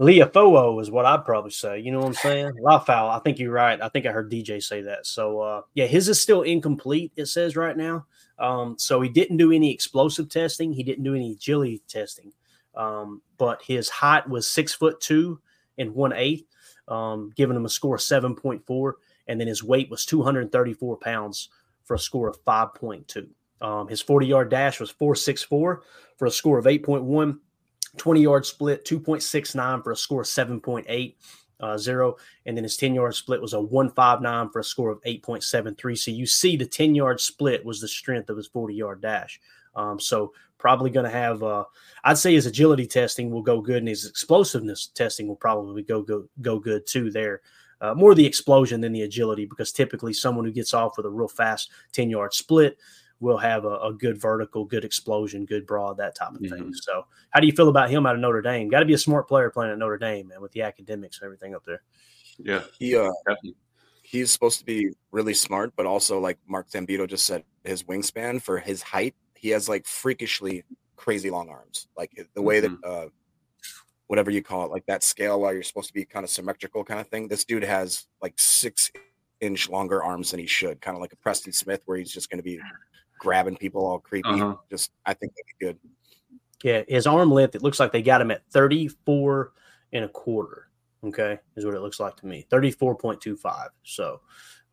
[0.00, 1.78] Leafoo is what I'd probably say.
[1.78, 2.52] You know what I'm saying?
[2.64, 3.10] Lafau.
[3.10, 3.80] I think you're right.
[3.80, 5.06] I think I heard DJ say that.
[5.06, 7.12] So uh, yeah, his is still incomplete.
[7.16, 8.06] It says right now.
[8.38, 10.72] Um, so he didn't do any explosive testing.
[10.72, 12.32] He didn't do any agility testing.
[12.74, 15.40] Um, but his height was six foot two
[15.76, 16.46] and one eighth,
[16.88, 18.96] um, giving him a score of seven point four,
[19.28, 21.50] and then his weight was two hundred thirty four pounds
[21.84, 23.28] for a score of five point two.
[23.60, 25.82] Um, his forty yard dash was four six four
[26.16, 27.40] for a score of eight point one.
[27.96, 31.14] 20 yard split 2.69 for a score of 7.8
[31.60, 32.16] uh, zero.
[32.46, 36.10] And then his 10 yard split was a 159 for a score of 8.73 so
[36.10, 39.40] you see the 10 yard split was the strength of his 40 yard dash.
[39.74, 41.64] Um, so probably going to have uh,
[42.04, 46.02] i'd say his agility testing will go good and his explosiveness testing will probably go
[46.02, 47.40] go, go good too there.
[47.80, 51.10] Uh, more the explosion than the agility because typically someone who gets off with a
[51.10, 52.76] real fast 10 yard split
[53.20, 56.72] will have a, a good vertical, good explosion, good broad, that type of thing.
[56.74, 58.68] So, how do you feel about him out of Notre Dame?
[58.68, 61.26] Got to be a smart player playing at Notre Dame, man, with the academics and
[61.26, 61.82] everything up there.
[62.38, 63.54] Yeah, He uh, definitely.
[64.02, 68.40] he's supposed to be really smart, but also like Mark Zambito just said, his wingspan
[68.40, 70.64] for his height, he has like freakishly
[70.96, 71.88] crazy long arms.
[71.96, 73.06] Like the way that uh,
[74.06, 76.84] whatever you call it, like that scale while you're supposed to be kind of symmetrical
[76.84, 77.28] kind of thing.
[77.28, 78.90] This dude has like six
[79.40, 82.30] inch longer arms than he should, kind of like a Preston Smith, where he's just
[82.30, 82.58] going to be
[83.20, 84.28] grabbing people all creepy.
[84.28, 84.56] Uh-huh.
[84.68, 85.78] Just I think that'd be good.
[86.64, 89.52] Yeah, his arm length, it looks like they got him at 34
[89.92, 90.68] and a quarter.
[91.04, 92.46] Okay, is what it looks like to me.
[92.50, 93.68] 34.25.
[93.84, 94.20] So,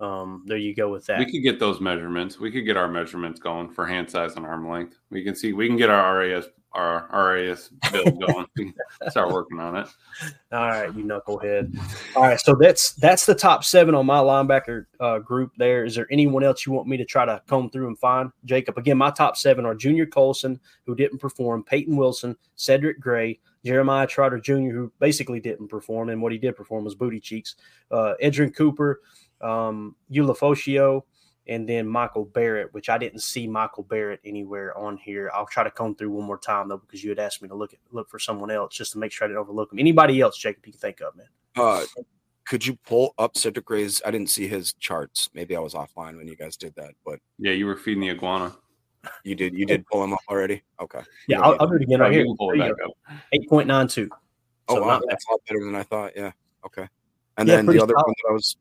[0.01, 1.19] um, there you go with that.
[1.19, 2.37] We could get those measurements.
[2.37, 4.97] We could get our measurements going for hand size and arm length.
[5.09, 5.53] We can see.
[5.53, 8.73] We can get our RAS our RAS build going.
[9.09, 9.87] Start working on it.
[10.51, 11.77] All right, you knucklehead.
[12.15, 15.51] All right, so that's that's the top seven on my linebacker uh, group.
[15.57, 18.31] There is there anyone else you want me to try to comb through and find?
[18.45, 23.39] Jacob, again, my top seven are Junior Colson, who didn't perform, Peyton Wilson, Cedric Gray,
[23.65, 27.55] Jeremiah Trotter Jr., who basically didn't perform, and what he did perform was booty cheeks.
[27.89, 29.01] Uh, Edgerrin Cooper,
[29.41, 31.03] um, Ulofoshio,
[31.47, 35.31] and then Michael Barrett, which I didn't see Michael Barrett anywhere on here.
[35.33, 37.55] I'll try to comb through one more time though, because you had asked me to
[37.55, 39.79] look at look for someone else just to make sure I didn't overlook him.
[39.79, 41.27] Anybody else, Jacob, you can think of, man?
[41.55, 41.83] Uh,
[42.45, 44.01] could you pull up Cedric Gray's?
[44.05, 45.29] I didn't see his charts.
[45.33, 48.09] Maybe I was offline when you guys did that, but Yeah, you were feeding the
[48.11, 48.55] iguana.
[49.23, 49.53] you did.
[49.53, 50.63] You did pull him up already.
[50.81, 51.01] Okay.
[51.27, 52.23] Yeah, I'll, I'll do it again right Oh, here.
[52.25, 52.91] can pull it back up.
[53.33, 54.09] Eight point nine two.
[54.69, 56.11] Oh So wow, not that's a lot better than I thought.
[56.15, 56.31] Yeah.
[56.65, 56.87] Okay.
[57.37, 58.05] And Yeah, then the other solid.
[58.05, 58.57] one that I was.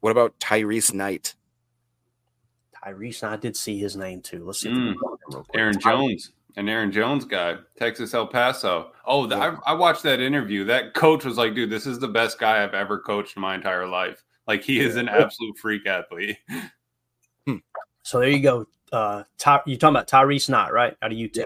[0.00, 1.34] What about Tyrice Knight?
[2.84, 4.44] Tyrice, I did see his name too.
[4.44, 4.68] Let's see.
[4.68, 4.86] Mm.
[4.86, 5.60] we can find him real quick.
[5.60, 8.92] Aaron Jones, an Aaron Jones guy, Texas El Paso.
[9.04, 10.64] Oh, the, I, I watched that interview.
[10.64, 13.54] That coach was like, "Dude, this is the best guy I've ever coached in my
[13.54, 14.24] entire life.
[14.46, 16.38] Like, he is an absolute freak athlete."
[18.08, 18.66] So there you go.
[18.90, 20.96] Uh, Ty, you're talking about Tyrice Knight, right?
[21.02, 21.44] Out of UTEP.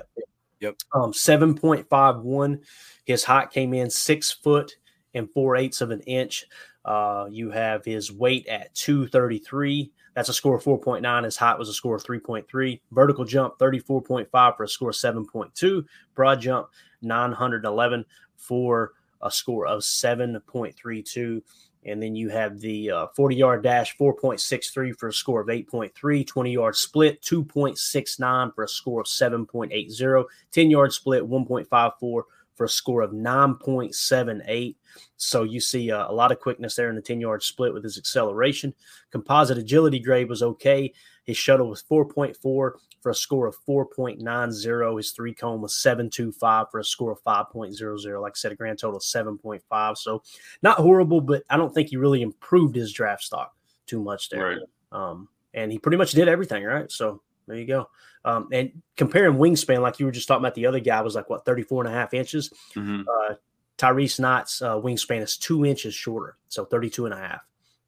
[0.61, 0.77] Yep.
[0.95, 2.61] Um, seven point five one.
[3.05, 4.77] His height came in six foot
[5.13, 6.47] and four eighths of an inch.
[6.85, 9.91] Uh, you have his weight at two thirty three.
[10.15, 11.25] That's a score of four point nine.
[11.25, 12.81] His height was a score of three point three.
[12.91, 15.85] Vertical jump thirty four point five for a score of seven point two.
[16.15, 16.69] Broad jump
[17.01, 18.05] nine hundred eleven
[18.37, 21.43] for a score of seven point three two.
[21.85, 26.25] And then you have the uh, 40 yard dash, 4.63 for a score of 8.3,
[26.25, 32.23] 20 yard split, 2.69 for a score of 7.80, 10 yard split, 1.54
[32.55, 34.77] for a score of 9.78.
[35.17, 37.85] So you see uh, a lot of quickness there in the 10 yard split with
[37.85, 38.75] his acceleration.
[39.11, 40.93] Composite agility grade was okay.
[41.25, 42.75] His shuttle was 4.4 for
[43.05, 44.97] a score of 4.90.
[44.97, 48.21] His three cone was 7.25 for a score of 5.00.
[48.21, 49.97] Like I said, a grand total of 7.5.
[49.97, 50.23] So
[50.63, 53.55] not horrible, but I don't think he really improved his draft stock
[53.87, 54.47] too much there.
[54.47, 54.59] Right.
[54.93, 56.91] Um, and he pretty much did everything, right?
[56.91, 57.89] So there you go.
[58.25, 61.29] Um, and comparing wingspan, like you were just talking about, the other guy was like
[61.29, 62.51] what 34 and a half inches.
[62.75, 63.05] Mhm.
[63.07, 63.35] Uh,
[63.79, 67.41] Tyrice Knight's uh, wingspan is two inches shorter, so 32 and a half.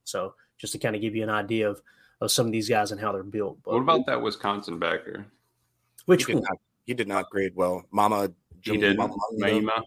[0.02, 1.80] So just to kind of give you an idea of,
[2.20, 3.58] of some of these guys and how they're built.
[3.64, 5.26] But What about that Wisconsin backer?
[6.06, 6.58] which he did not.
[6.84, 7.84] He did not grade well.
[7.90, 8.30] Mama.
[8.60, 9.82] He did Mama, Maima.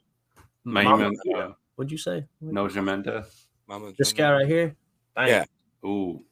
[0.63, 1.55] Mama- Maima.
[1.75, 2.25] What'd you say?
[2.41, 3.25] no Jamenta.
[3.67, 4.75] Mama This guy right here.
[5.15, 5.27] Dang.
[5.27, 5.45] Yeah.
[5.85, 6.23] Ooh.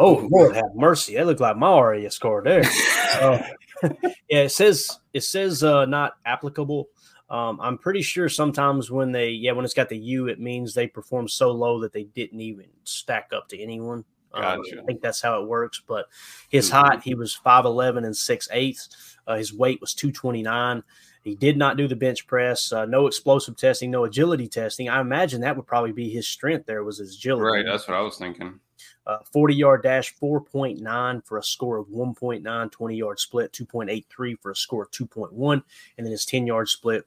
[0.00, 1.14] Oh Lord, have mercy!
[1.14, 2.64] That looked like my area score there.
[3.10, 3.42] Uh,
[4.28, 6.88] yeah, it says it says uh, not applicable.
[7.28, 10.72] Um, I'm pretty sure sometimes when they yeah when it's got the U, it means
[10.72, 14.04] they perform so low that they didn't even stack up to anyone.
[14.32, 15.82] Um, I think that's how it works.
[15.86, 16.06] But
[16.50, 16.72] his Mhm.
[16.72, 19.16] height, he was five eleven and six eighths.
[19.26, 20.84] Uh, his weight was two twenty nine.
[21.24, 22.72] He did not do the bench press.
[22.72, 24.88] Uh, no explosive testing, no agility testing.
[24.88, 26.64] I imagine that would probably be his strength.
[26.66, 27.44] There was his agility.
[27.44, 27.66] Right.
[27.66, 28.60] That's what I was thinking.
[29.06, 34.50] Uh, 40 yard dash 4.9 for a score of 1.9 20 yard split 2.83 for
[34.50, 35.52] a score of 2.1
[35.96, 37.06] and then his 10 yard split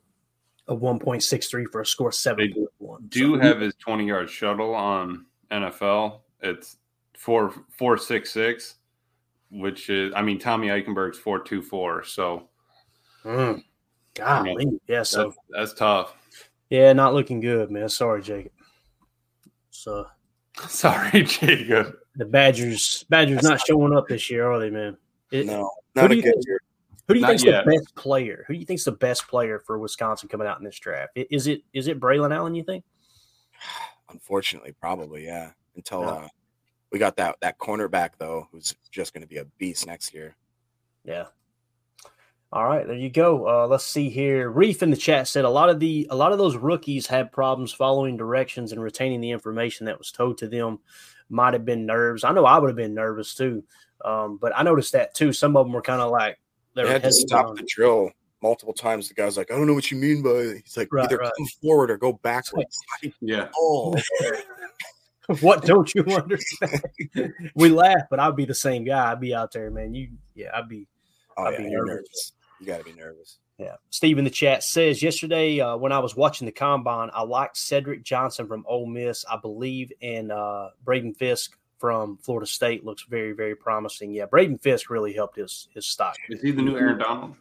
[0.68, 5.26] of 1.63 for a score of 7.1 Do So- have his 20 yard shuttle on
[5.52, 6.22] NFL.
[6.42, 6.78] It's
[7.16, 8.76] four four six six,
[9.52, 12.04] which is I mean Tommy Eichenberg's four two four.
[12.04, 12.50] So
[13.24, 13.64] Mm.
[14.16, 16.16] golly yeah so that's, that's tough.
[16.70, 18.52] yeah not looking good man sorry jacob
[19.70, 20.06] so
[20.68, 21.96] Sorry, Jacob.
[22.16, 24.96] the badgers badgers not showing up this year are they man
[25.32, 26.60] It- No, Who not do a you good think- year.
[27.08, 27.66] who do you Not think's yet.
[27.66, 30.60] the best player who do you think is the best player for wisconsin coming out
[30.60, 32.84] in this draft is it is it braylon allen you think
[34.10, 35.52] Unfortunately, probably yeah.
[35.76, 36.08] Until Yeah.
[36.12, 36.28] uh,
[36.92, 40.36] we got that that cornerback though, who's just going to be a beast next year.
[41.04, 41.26] Yeah.
[42.54, 43.48] All right, there you go.
[43.48, 44.48] Uh, let's see here.
[44.48, 47.32] Reef in the chat said a lot of the a lot of those rookies had
[47.32, 50.78] problems following directions and retaining the information that was told to them.
[51.30, 52.24] Might have been nerves.
[52.24, 53.64] I know I would have been nervous too,
[54.06, 55.34] um, but I noticed that too.
[55.34, 56.40] Some of them were kind of like
[56.76, 58.12] they They had to stop on- the drill
[58.44, 59.08] multiple times.
[59.08, 60.62] The guy's like, "I don't know what you mean by." It.
[60.64, 61.32] He's like, Right, "Either right.
[61.36, 62.78] come forward or go backwards."
[63.20, 63.48] Yeah.
[63.58, 63.96] oh,
[65.42, 66.84] what don't you understand?
[67.56, 69.12] we laugh, but I'd be the same guy.
[69.12, 69.96] I'd be out there, man.
[69.96, 70.86] You, yeah, I'd be
[71.38, 71.88] oh I'd yeah, be nervous.
[71.96, 72.32] nervous.
[72.64, 73.40] You got to be nervous.
[73.58, 73.76] Yeah.
[73.90, 77.58] Steve in the chat says yesterday uh, when I was watching the combine, I liked
[77.58, 79.26] Cedric Johnson from Ole Miss.
[79.30, 82.86] I believe in uh, Braden Fiske from Florida State.
[82.86, 84.14] Looks very, very promising.
[84.14, 86.16] Yeah, Braden Fiske really helped his his stock.
[86.30, 87.36] Is he the new Aaron Donald?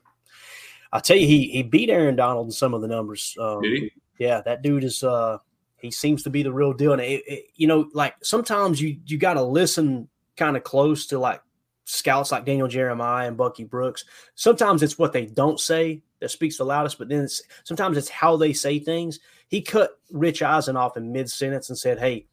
[0.92, 3.36] I'll tell you, he he beat Aaron Donald in some of the numbers.
[3.38, 3.92] Um, Did he?
[4.18, 5.38] yeah, that dude is uh
[5.80, 6.92] he seems to be the real deal.
[6.92, 11.06] And it, it, you know, like sometimes you you got to listen kind of close
[11.06, 11.40] to like
[11.84, 14.04] scouts like Daniel Jeremiah and Bucky Brooks.
[14.34, 18.08] Sometimes it's what they don't say that speaks the loudest, but then it's sometimes it's
[18.08, 19.20] how they say things.
[19.48, 22.26] He cut Rich Eisen off in mid sentence and said, "Hey,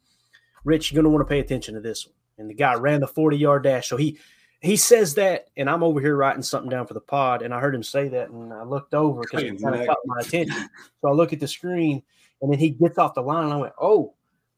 [0.64, 2.16] Rich, you're going to want to pay attention to this." One.
[2.38, 3.90] And the guy ran the 40 yard dash.
[3.90, 4.18] So he
[4.62, 7.60] he says that, and I'm over here writing something down for the pod, and I
[7.60, 10.70] heard him say that, and I looked over because it kind of caught my attention.
[11.02, 12.04] So I look at the screen,
[12.42, 14.16] and then he gets off the line, and I went, "Oh!"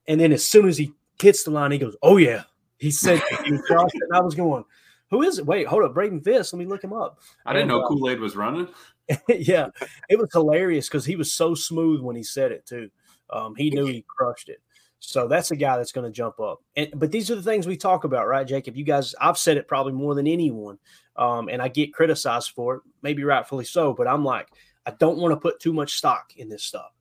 [0.08, 2.44] And then as soon as he hits the line, he goes, "Oh yeah."
[2.78, 4.66] He said he crossed it, and I was going,
[5.12, 5.46] "Who is it?
[5.46, 6.54] Wait, hold up, Braden Fiske.
[6.54, 8.68] Let me look him up." I didn't And, know uh, Kool Aid was running.
[9.28, 9.68] yeah,
[10.10, 12.90] it was hilarious because he was so smooth when he said it too.
[13.30, 14.62] Um, he knew he crushed it.
[15.00, 16.60] So that's a guy that's going to jump up.
[16.76, 18.78] And, but these are the things we talk about, right, Jacob?
[18.78, 20.78] You guys, I've said it probably more than anyone,
[21.16, 23.94] um, and I get criticized for it, maybe rightfully so.
[23.94, 24.48] But I'm like,
[24.86, 26.92] I don't want to put too much stock in this stuff.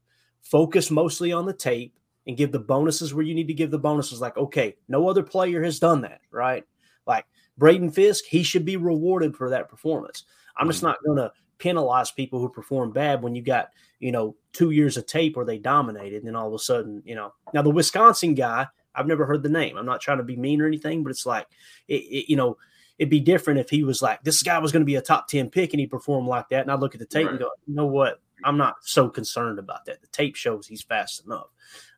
[0.43, 1.95] Focus mostly on the tape
[2.27, 4.21] and give the bonuses where you need to give the bonuses.
[4.21, 6.65] Like, okay, no other player has done that, right?
[7.07, 7.27] Like
[7.61, 10.25] Braden Fiske, he should be rewarded for that performance.
[10.57, 10.89] I'm just mm-hmm.
[10.89, 13.69] not going to penalize people who perform bad when you got
[14.01, 17.03] you know two years of tape where they dominated, and then all of a sudden,
[17.05, 19.77] you know, now the Wisconsin guy, I've never heard the name.
[19.77, 21.47] I'm not trying to be mean or anything, but it's like,
[21.87, 22.57] it, it, you know,
[22.99, 25.29] it'd be different if he was like, this guy was going to be a top
[25.29, 26.63] 10 pick and he performed like that.
[26.63, 27.31] And I look at the tape right.
[27.33, 28.21] and go, you know what?
[28.45, 30.01] I'm not so concerned about that.
[30.01, 31.47] The tape shows he's fast enough.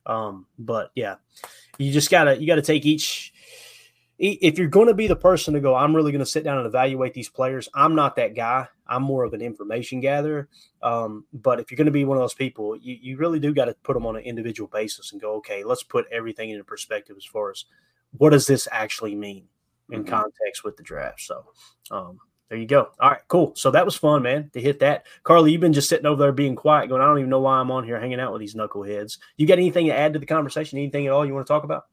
[0.07, 1.17] Um, but yeah,
[1.79, 3.32] you just gotta, you gotta take each,
[4.23, 6.59] if you're going to be the person to go, I'm really going to sit down
[6.59, 7.68] and evaluate these players.
[7.75, 8.68] I'm not that guy.
[8.87, 10.49] I'm more of an information gatherer.
[10.81, 13.53] Um, but if you're going to be one of those people, you, you really do
[13.53, 16.62] got to put them on an individual basis and go, okay, let's put everything into
[16.62, 17.64] perspective as far as
[18.16, 19.49] what does this actually mean
[19.91, 20.11] in mm-hmm.
[20.11, 21.20] context with the draft.
[21.20, 21.45] So,
[21.91, 22.91] um, there you go.
[23.01, 23.55] All right, cool.
[23.57, 25.07] So that was fun, man, to hit that.
[25.25, 27.57] Carly, you've been just sitting over there being quiet, going, I don't even know why
[27.57, 29.18] I'm on here hanging out with these knuckleheads.
[29.37, 30.79] You got anything to add to the conversation?
[30.79, 31.87] Anything at all you want to talk about?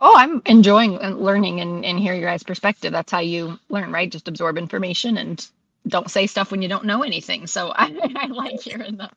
[0.00, 2.92] Oh, I'm enjoying learning and, and hear your guys' perspective.
[2.92, 4.10] That's how you learn, right?
[4.10, 5.46] Just absorb information and
[5.86, 7.46] don't say stuff when you don't know anything.
[7.46, 9.10] So I, I like hearing the,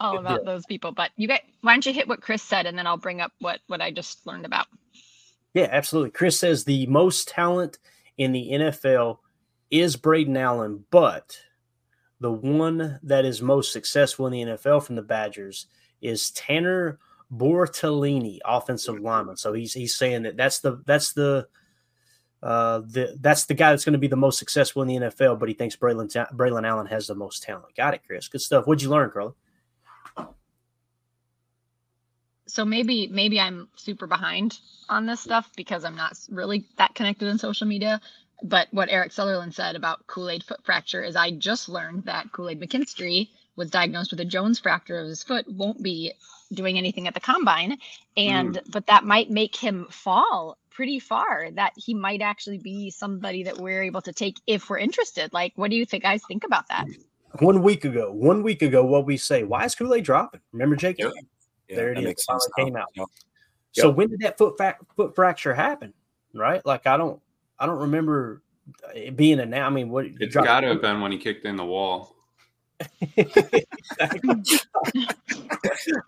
[0.00, 0.52] all about yeah.
[0.52, 0.92] those people.
[0.92, 3.32] But you get why don't you hit what Chris said and then I'll bring up
[3.40, 4.66] what what I just learned about.
[5.54, 6.10] Yeah, absolutely.
[6.10, 7.78] Chris says the most talent
[8.16, 9.18] in the NFL
[9.70, 11.38] is Braylon Allen, but
[12.20, 15.66] the one that is most successful in the NFL from the Badgers
[16.00, 16.98] is Tanner
[17.34, 19.36] Bortolini, offensive lineman.
[19.36, 21.46] So he's he's saying that that's the that's the
[22.42, 25.38] uh the that's the guy that's going to be the most successful in the NFL,
[25.38, 27.74] but he thinks Braylon Braylon Allen has the most talent.
[27.76, 28.28] Got it, Chris.
[28.28, 28.66] Good stuff.
[28.66, 29.32] What'd you learn, Carly?
[32.46, 34.58] So maybe maybe I'm super behind
[34.88, 38.00] on this stuff because I'm not really that connected in social media.
[38.42, 42.32] But what Eric Sutherland said about Kool Aid foot fracture is I just learned that
[42.32, 46.12] Kool Aid McKinstry was diagnosed with a Jones fracture of his foot won't be
[46.52, 47.76] doing anything at the combine.
[48.16, 48.70] And mm.
[48.70, 53.58] but that might make him fall pretty far that he might actually be somebody that
[53.58, 55.32] we're able to take if we're interested.
[55.32, 56.86] Like what do you think guys think about that?
[57.40, 60.40] One week ago one week ago what we say why is kool-aid dropping?
[60.52, 61.10] Remember jake yeah.
[61.68, 62.26] yeah, there it is.
[62.28, 62.86] it came out.
[62.94, 63.06] Yep.
[63.72, 65.92] so when did that foot fa- foot fracture happen
[66.34, 66.64] right?
[66.64, 67.20] Like i don't
[67.58, 68.42] i don't remember
[68.94, 71.44] it being a now i mean what it's got to have been when he kicked
[71.44, 72.17] in the wall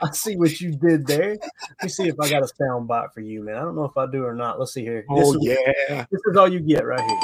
[0.03, 1.31] I see what you did there.
[1.31, 3.57] Let me see if I got a sound bite for you, man.
[3.57, 4.59] I don't know if I do or not.
[4.59, 5.05] Let's see here.
[5.09, 6.07] Oh, this is, yeah.
[6.11, 7.21] This is all you get right here.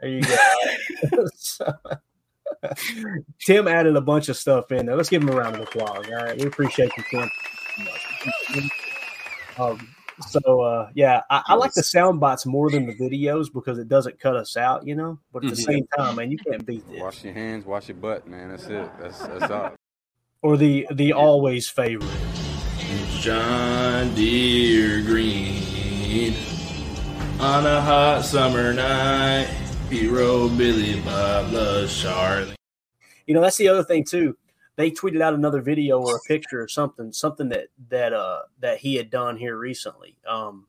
[0.00, 1.26] There you go.
[1.34, 1.72] so,
[3.40, 4.96] Tim added a bunch of stuff in there.
[4.96, 6.06] Let's give him a round of applause.
[6.06, 6.36] All right.
[6.36, 7.30] We appreciate you, Tim.
[9.58, 9.88] Um,
[10.28, 13.88] so uh, yeah, I, I, like the sound bites more than the videos because it
[13.88, 15.18] doesn't cut us out, you know.
[15.32, 15.72] But at the mm-hmm.
[15.72, 17.00] same time, man, you can't beat this.
[17.00, 18.50] Wash your hands, wash your butt, man.
[18.50, 18.90] That's it.
[19.00, 19.72] That's that's all.
[20.42, 22.10] Or the the always favorite.
[23.20, 26.34] John Deere green
[27.38, 29.46] on a hot summer night.
[29.88, 32.56] Hero Billy Bob loves Charlie.
[33.26, 34.36] You know that's the other thing too
[34.80, 38.78] they tweeted out another video or a picture or something, something that that uh that
[38.78, 40.16] he had done here recently.
[40.26, 40.66] Um,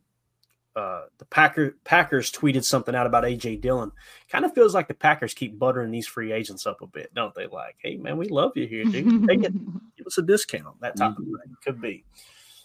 [0.73, 3.91] uh, the Packer Packers tweeted something out about AJ Dillon.
[4.29, 7.35] Kind of feels like the Packers keep buttering these free agents up a bit, don't
[7.35, 7.47] they?
[7.47, 9.27] Like, hey man, we love you here, dude.
[9.27, 9.53] Take it,
[9.97, 10.79] give us a discount.
[10.81, 11.35] That type mm-hmm.
[11.35, 12.05] of thing could be.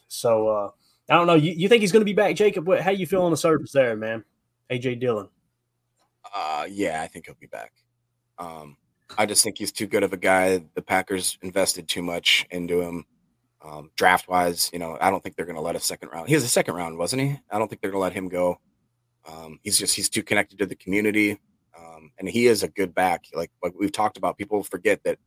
[0.08, 0.70] So uh,
[1.08, 1.34] I don't know.
[1.34, 2.66] You, you think he's going to be back, Jacob?
[2.66, 4.24] What, how you feel on the surface there, man?
[4.70, 5.28] AJ Dillon.
[6.34, 7.72] Uh, yeah, I think he'll be back.
[8.38, 8.76] Um,
[9.16, 10.62] I just think he's too good of a guy.
[10.74, 13.04] The Packers invested too much into him.
[13.64, 16.28] Um, draft wise, you know, I don't think they're going to let a second round.
[16.28, 17.40] He was a second round, wasn't he?
[17.50, 18.60] I don't think they're going to let him go.
[19.28, 21.40] Um, he's just he's too connected to the community,
[21.76, 23.24] um, and he is a good back.
[23.34, 25.18] Like like we've talked about, people forget that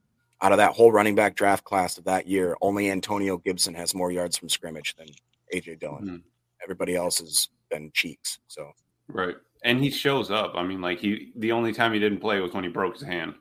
[0.41, 3.93] out of that whole running back draft class of that year, only Antonio Gibson has
[3.93, 5.07] more yards from scrimmage than
[5.53, 6.03] AJ Dillon.
[6.03, 6.17] Mm-hmm.
[6.63, 8.39] Everybody else has been cheeks.
[8.47, 8.71] So
[9.09, 10.53] right, and he shows up.
[10.55, 13.03] I mean, like he the only time he didn't play was when he broke his
[13.03, 13.35] hand.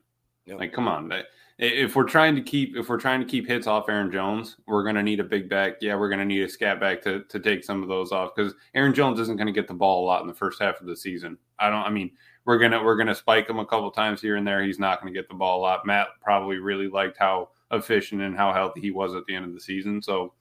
[0.48, 0.58] Yep.
[0.58, 1.12] Like, come on.
[1.58, 4.84] If we're trying to keep if we're trying to keep hits off Aaron Jones, we're
[4.84, 5.74] going to need a big back.
[5.80, 8.30] Yeah, we're going to need a scat back to to take some of those off
[8.34, 10.80] because Aaron Jones isn't going to get the ball a lot in the first half
[10.80, 11.36] of the season.
[11.58, 11.82] I don't.
[11.82, 12.12] I mean,
[12.44, 14.62] we're gonna we're gonna spike him a couple times here and there.
[14.62, 15.84] He's not going to get the ball a lot.
[15.84, 19.52] Matt probably really liked how efficient and how healthy he was at the end of
[19.52, 20.00] the season.
[20.00, 20.32] So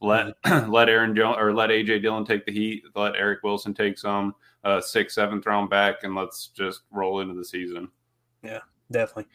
[0.00, 0.34] let
[0.68, 2.84] let Aaron Jones or let AJ Dillon take the heat.
[2.94, 4.34] Let Eric Wilson take some
[4.64, 7.88] uh, sixth, seventh round back, and let's just roll into the season.
[8.42, 8.60] Yeah,
[8.92, 9.26] definitely.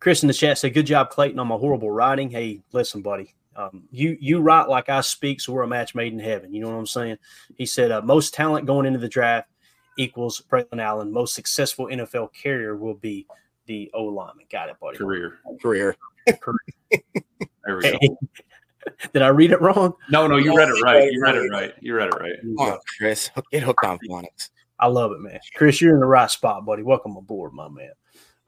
[0.00, 3.34] Chris in the chat said, "Good job, Clayton, on my horrible writing." Hey, listen, buddy,
[3.56, 6.52] Um, you you write like I speak, so we're a match made in heaven.
[6.52, 7.16] You know what I'm saying?
[7.56, 9.48] He said uh, most talent going into the draft
[9.96, 11.10] equals Braylon Allen.
[11.10, 13.26] Most successful NFL carrier will be
[13.64, 14.44] the O lineman.
[14.52, 14.98] Got it, buddy.
[14.98, 15.38] Career.
[15.62, 15.96] Career.
[16.26, 17.98] There we go.
[19.12, 19.94] Did I read it wrong?
[20.10, 21.10] No, no, you read it right.
[21.10, 21.74] You read it right.
[21.80, 22.34] You read it right.
[22.40, 23.30] Come on, Chris.
[23.50, 24.50] Get hooked on phonics.
[24.78, 25.40] I love it, man.
[25.54, 26.82] Chris, you're in the right spot, buddy.
[26.82, 27.90] Welcome aboard, my man.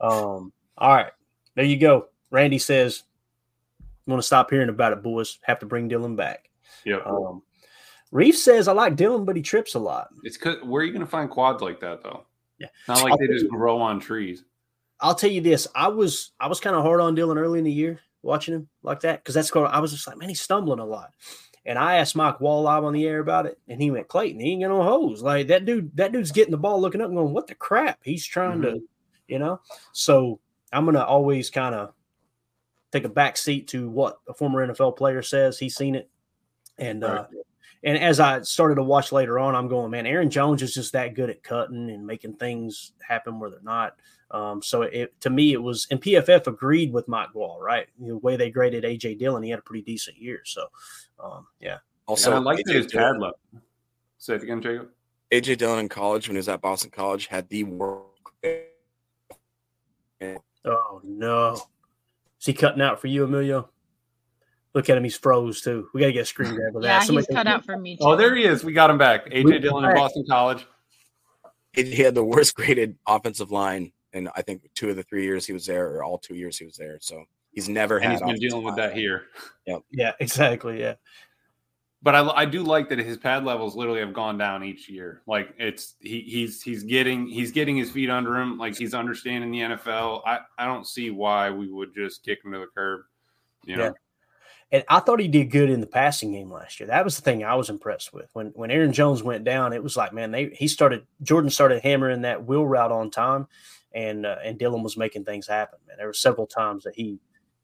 [0.01, 1.11] Um, all right,
[1.55, 2.07] there you go.
[2.31, 3.03] Randy says,
[3.79, 5.39] "I'm going to stop hearing about it, boys.
[5.43, 6.49] Have to bring Dillon back."
[6.85, 6.99] Yeah.
[7.05, 7.41] Um,
[8.11, 10.91] Reef says, "I like Dillon, but he trips a lot." It's cause where are you
[10.93, 12.25] going to find quads like that though?
[12.59, 12.67] Yeah.
[12.87, 14.43] Not like I'll they just you- grow on trees.
[15.01, 17.65] I'll tell you this: I was I was kind of hard on Dillon early in
[17.65, 20.41] the year watching him like that because that's what I was just like, man, he's
[20.41, 21.13] stumbling a lot.
[21.65, 24.39] And I asked Mike Wall live on the air about it, and he went, Clayton,
[24.39, 25.21] he ain't got no hose.
[25.21, 27.99] Like that dude, that dude's getting the ball, looking up, and going, what the crap?
[28.01, 28.81] He's trying to,
[29.29, 29.59] you know.
[29.93, 30.39] So
[30.73, 31.93] I'm gonna always kind of
[32.91, 35.59] take a back seat to what a former NFL player says.
[35.59, 36.09] He's seen it,
[36.77, 37.25] and uh,
[37.83, 40.93] and as I started to watch later on, I'm going, man, Aaron Jones is just
[40.93, 43.95] that good at cutting and making things happen where they're not.
[44.31, 47.87] Um, so it to me it was and PFF agreed with Mike Wall, right?
[47.99, 50.41] The way they graded AJ Dillon, he had a pretty decent year.
[50.45, 50.67] So
[51.23, 51.77] um, yeah.
[52.05, 53.39] Also, and I like that AJ his Dillon- pad level.
[54.17, 54.89] Say it again, Jacob.
[55.31, 58.05] AJ Dillon in college, when he was at Boston College, had the work.
[60.65, 61.53] Oh no.
[62.39, 63.69] Is he cutting out for you, Emilio?
[64.73, 65.87] Look at him, he's froze too.
[65.93, 66.87] We gotta get a screen grab of that.
[66.87, 68.03] Yeah, Somebody he's cut out for me too.
[68.03, 68.63] Oh, there he is.
[68.63, 69.25] We got him back.
[69.25, 70.65] We- AJ Dillon in Boston College.
[71.73, 75.23] He, he had the worst graded offensive line in I think two of the three
[75.23, 76.97] years he was there, or all two years he was there.
[77.01, 78.11] So he's never And had.
[78.13, 78.89] he's been dealing with line.
[78.89, 79.23] that here.
[79.91, 80.79] Yeah, exactly.
[80.79, 80.95] Yeah.
[82.01, 85.21] But I, I do like that his pad levels literally have gone down each year.
[85.27, 88.57] Like it's he he's he's getting he's getting his feet under him.
[88.57, 90.21] Like he's understanding the NFL.
[90.25, 93.01] I I don't see why we would just kick him to the curb.
[93.65, 93.91] You know, Yeah.
[94.71, 96.87] And I thought he did good in the passing game last year.
[96.87, 98.27] That was the thing I was impressed with.
[98.33, 101.81] When when Aaron Jones went down, it was like, man, they he started Jordan started
[101.81, 103.47] hammering that wheel route on time,
[103.93, 105.79] and uh, and Dillon was making things happen.
[105.87, 107.19] Man, there were several times that he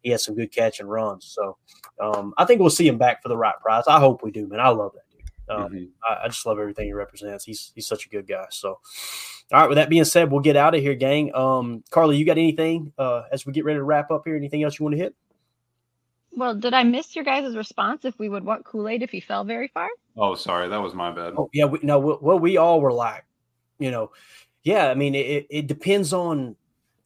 [0.06, 1.26] he had some good catch and runs.
[1.26, 1.58] So
[2.00, 3.86] um, I think we'll see him back for the right price.
[3.88, 4.60] I hope we do, man.
[4.60, 5.30] I love that dude.
[5.50, 5.90] Um, Mhm.
[6.08, 7.44] I, I just love everything he represents.
[7.44, 8.46] He's he's such a good guy.
[8.52, 8.80] So,
[9.52, 9.68] all right.
[9.68, 11.34] With that being said, we'll get out of here, gang.
[11.36, 14.36] Um, Carly, you got anything uh, as we get ready to wrap up here?
[14.36, 15.16] Anything else you want to hit?
[16.38, 19.22] Well, did I miss your guys' response if we would want Kool Aid if he
[19.22, 19.90] fell very far?
[20.18, 21.34] Oh, sorry, that was my bad.
[21.38, 21.98] Oh yeah, we, no.
[21.98, 23.24] Well, well, we all were like,
[23.80, 24.12] you know,
[24.64, 24.88] yeah.
[24.88, 26.56] I mean, it, it depends on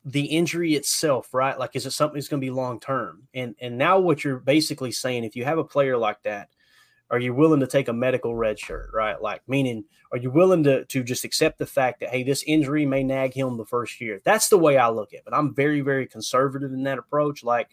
[0.06, 1.58] the injury itself, right?
[1.58, 3.28] Like, is it something that's going to be long term?
[3.34, 6.50] And and now what you're basically saying, if you have a player like that,
[7.12, 9.22] are you willing to take a medical red shirt, right?
[9.22, 12.86] Like, meaning, are you willing to to just accept the fact that hey, this injury
[12.86, 14.22] may nag him the first year?
[14.24, 15.34] That's the way I look at it.
[15.34, 17.43] I'm very very conservative in that approach.
[17.43, 17.70] Like,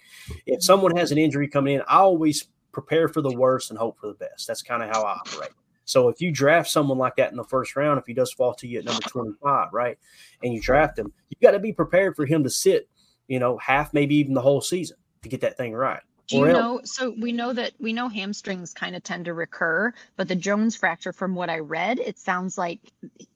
[0.46, 0.60] if mm-hmm.
[0.62, 4.08] someone has an injury coming in, I always prepare for the worst and hope for
[4.08, 4.46] the best.
[4.46, 5.50] That's kind of how I operate.
[5.86, 8.52] So if you draft someone like that in the first round, if he does fall
[8.54, 9.98] to you at number 25, right,
[10.42, 12.88] and you draft him, you got to be prepared for him to sit,
[13.28, 16.00] you know, half, maybe even the whole season to get that thing right.
[16.28, 16.80] Do you know?
[16.82, 20.74] So we know that we know hamstrings kind of tend to recur, but the Jones
[20.74, 22.80] fracture, from what I read, it sounds like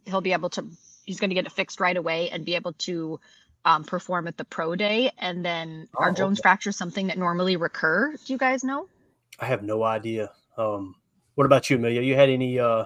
[0.07, 0.67] he'll be able to.
[1.05, 3.21] He's going to get it fixed right away and be able to
[3.65, 5.13] um, perform at the pro day.
[5.19, 6.43] And then, Oh, are Jones okay.
[6.43, 8.15] fractures something that normally recur?
[8.25, 8.89] Do you guys know?
[9.39, 10.33] I have no idea.
[10.57, 10.97] Um,
[11.35, 12.01] what about you, Emilio?
[12.01, 12.59] You had any?
[12.59, 12.85] Uh,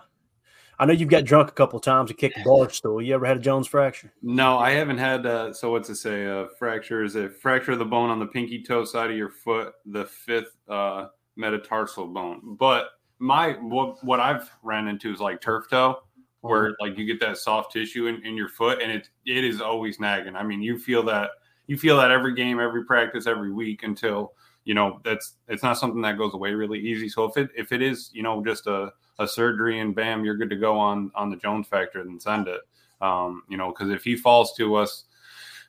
[0.79, 3.01] I know you've got drunk a couple times and kicked a bar stool.
[3.01, 4.13] You ever had a Jones fracture?
[4.23, 5.27] No, I haven't had.
[5.27, 6.27] Uh, so what's it say?
[6.27, 9.31] Uh, fracture is a fracture of the bone on the pinky toe side of your
[9.31, 12.57] foot, the fifth uh, metatarsal bone.
[12.59, 12.89] But
[13.19, 15.99] my what what I've ran into is like turf toe,
[16.41, 19.61] where like you get that soft tissue in, in your foot, and it it is
[19.61, 20.37] always nagging.
[20.37, 21.31] I mean, you feel that
[21.67, 24.33] you feel that every game, every practice, every week until
[24.65, 27.09] you know that's it's not something that goes away really easy.
[27.09, 30.37] So if it if it is you know just a a surgery and bam, you're
[30.37, 32.61] good to go on on the Jones fracture, then send it.
[33.01, 35.05] Um, you know, because if he falls to us,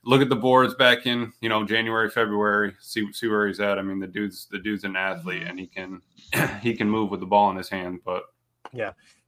[0.04, 3.78] look at the boards back in you know January, February, see see where he's at.
[3.78, 6.02] I mean, the dude's the dude's an athlete and he can
[6.62, 8.00] he can move with the ball in his hand.
[8.06, 8.24] But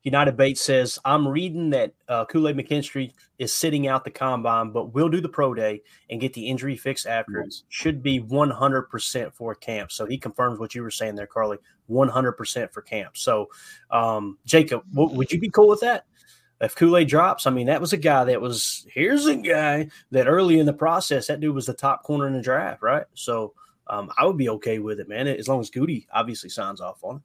[0.04, 4.72] United Bates says, I'm reading that uh, Kool Aid McKinstry is sitting out the combine,
[4.72, 7.44] but will do the pro day and get the injury fixed after.
[7.44, 7.64] Nice.
[7.70, 9.92] Should be 100% for camp.
[9.92, 11.58] So he confirms what you were saying there, Carly
[11.90, 13.18] 100% for camp.
[13.18, 13.50] So,
[13.92, 16.06] um, Jacob, w- would you be cool with that?
[16.62, 19.90] If Kool Aid drops, I mean, that was a guy that was, here's a guy
[20.12, 23.06] that early in the process, that dude was the top corner in the draft, right?
[23.14, 23.54] So
[23.88, 27.04] um, I would be okay with it, man, as long as Goody obviously signs off
[27.04, 27.22] on it.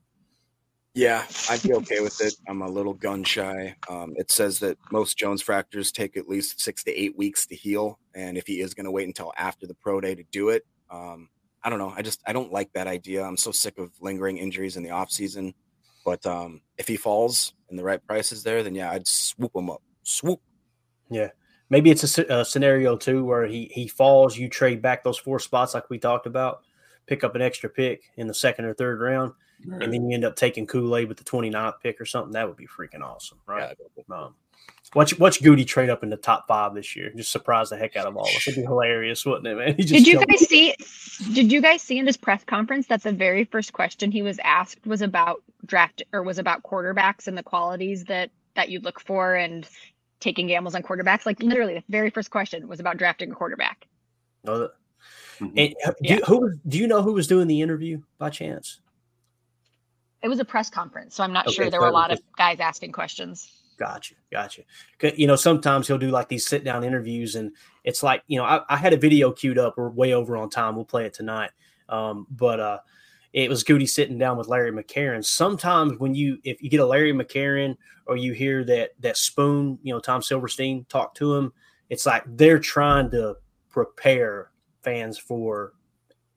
[0.95, 2.35] Yeah, I'd be okay with it.
[2.47, 3.75] I'm a little gun shy.
[3.89, 7.55] Um, it says that most Jones fractures take at least six to eight weeks to
[7.55, 10.51] heal, and if he is going to wait until after the pro day to do
[10.51, 11.31] it, um,
[11.63, 11.95] I don't know.
[11.97, 13.25] I just I don't like that idea.
[13.25, 15.55] I'm so sick of lingering injuries in the off season.
[16.05, 19.55] But um, if he falls and the right price is there, then yeah, I'd swoop
[19.55, 19.83] him up.
[20.03, 20.41] Swoop.
[21.11, 21.31] Yeah.
[21.71, 25.39] Maybe it's a, a, scenario too where he he falls, you trade back those four
[25.39, 26.63] spots like we talked about,
[27.07, 29.33] pick up an extra pick in the second or third round,
[29.67, 29.83] right.
[29.83, 32.33] and then you end up taking Kool Aid with the 29th pick or something.
[32.33, 33.77] That would be freaking awesome, right?
[33.97, 34.17] Yeah.
[34.17, 34.35] Um,
[34.95, 37.11] watch watch Goody trade up in the top five this year.
[37.15, 38.47] Just surprise the heck out of all of us.
[38.47, 39.77] It'd be hilarious, wouldn't it, man?
[39.77, 40.75] did you guys see?
[41.33, 44.39] Did you guys see in this press conference that the very first question he was
[44.45, 49.01] asked was about draft or was about quarterbacks and the qualities that that you look
[49.01, 49.69] for and
[50.21, 51.27] taking gambles on quarterbacks.
[51.27, 53.87] Like literally, the very first question was about drafting a quarterback.
[54.47, 54.71] Oh,
[55.41, 55.59] mm-hmm.
[55.59, 56.19] and, do, yeah.
[56.27, 58.81] who do you know who was doing the interview by chance?
[60.23, 62.21] It was a press conference, so I'm not okay, sure there were a lot of
[62.37, 63.51] guys asking questions.
[63.79, 64.63] Gotcha, gotcha.
[65.17, 67.53] You know, sometimes he'll do like these sit down interviews, and
[67.85, 69.75] it's like you know, I, I, had a video queued up.
[69.77, 70.77] We're way over on time.
[70.77, 71.51] We'll play it tonight.
[71.89, 72.79] Um, but uh,
[73.33, 75.25] it was Goody sitting down with Larry McCarren.
[75.25, 79.79] Sometimes when you if you get a Larry McCarren or you hear that that spoon,
[79.83, 81.53] you know, Tom Silverstein talk to him,
[81.89, 83.37] it's like they're trying to
[83.71, 84.51] prepare
[84.83, 85.73] fans for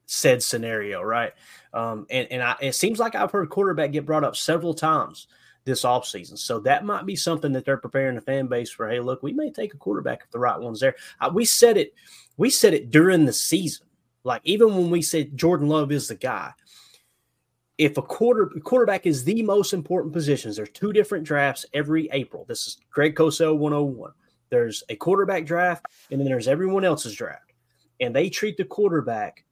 [0.06, 1.34] said scenario, right?
[1.74, 5.28] Um, and and I, it seems like I've heard quarterback get brought up several times
[5.66, 6.38] this offseason.
[6.38, 8.88] So that might be something that they're preparing the fan base for.
[8.88, 10.96] Hey, look, we may take a quarterback if the right one's there.
[11.20, 11.94] Uh, we said it,
[12.38, 13.88] we said it during the season.
[14.24, 16.52] Like even when we said Jordan Love is the guy,
[17.78, 22.46] if a quarter quarterback is the most important positions, there's two different drafts every April.
[22.48, 24.12] This is Greg Cosell 101.
[24.50, 27.52] There's a quarterback draft, and then there's everyone else's draft.
[28.00, 29.45] And they treat the quarterback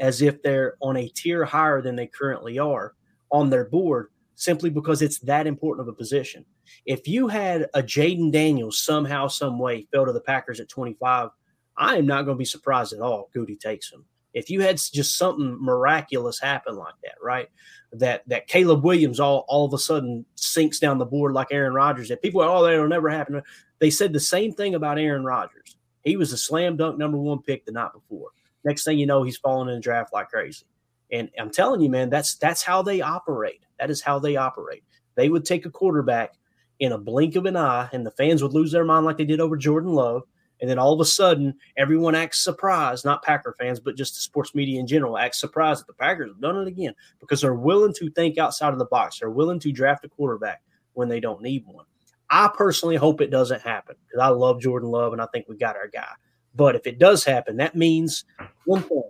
[0.00, 2.94] as if they're on a tier higher than they currently are
[3.30, 6.44] on their board simply because it's that important of a position.
[6.84, 11.30] If you had a Jayden Daniels somehow, some way fell to the Packers at 25,
[11.76, 13.30] I am not going to be surprised at all.
[13.32, 14.04] Goody takes him.
[14.34, 17.48] If you had just something miraculous happen like that, right?
[17.92, 21.72] That that Caleb Williams all all of a sudden sinks down the board like Aaron
[21.72, 22.08] Rodgers.
[22.08, 23.42] That people, are, oh, that'll never happen.
[23.78, 25.78] They said the same thing about Aaron Rodgers.
[26.04, 28.28] He was a slam dunk number one pick the night before.
[28.66, 30.66] Next thing you know, he's falling in the draft like crazy.
[31.12, 33.62] And I'm telling you, man, that's that's how they operate.
[33.78, 34.82] That is how they operate.
[35.14, 36.34] They would take a quarterback
[36.80, 39.24] in a blink of an eye, and the fans would lose their mind like they
[39.24, 40.24] did over Jordan Love.
[40.60, 44.20] And then all of a sudden, everyone acts surprised, not Packer fans, but just the
[44.20, 47.54] sports media in general acts surprised that the Packers have done it again because they're
[47.54, 49.20] willing to think outside of the box.
[49.20, 50.62] They're willing to draft a quarterback
[50.94, 51.84] when they don't need one.
[52.30, 55.56] I personally hope it doesn't happen because I love Jordan Love and I think we
[55.56, 56.08] got our guy.
[56.56, 58.24] But if it does happen, that means
[58.64, 59.02] one thing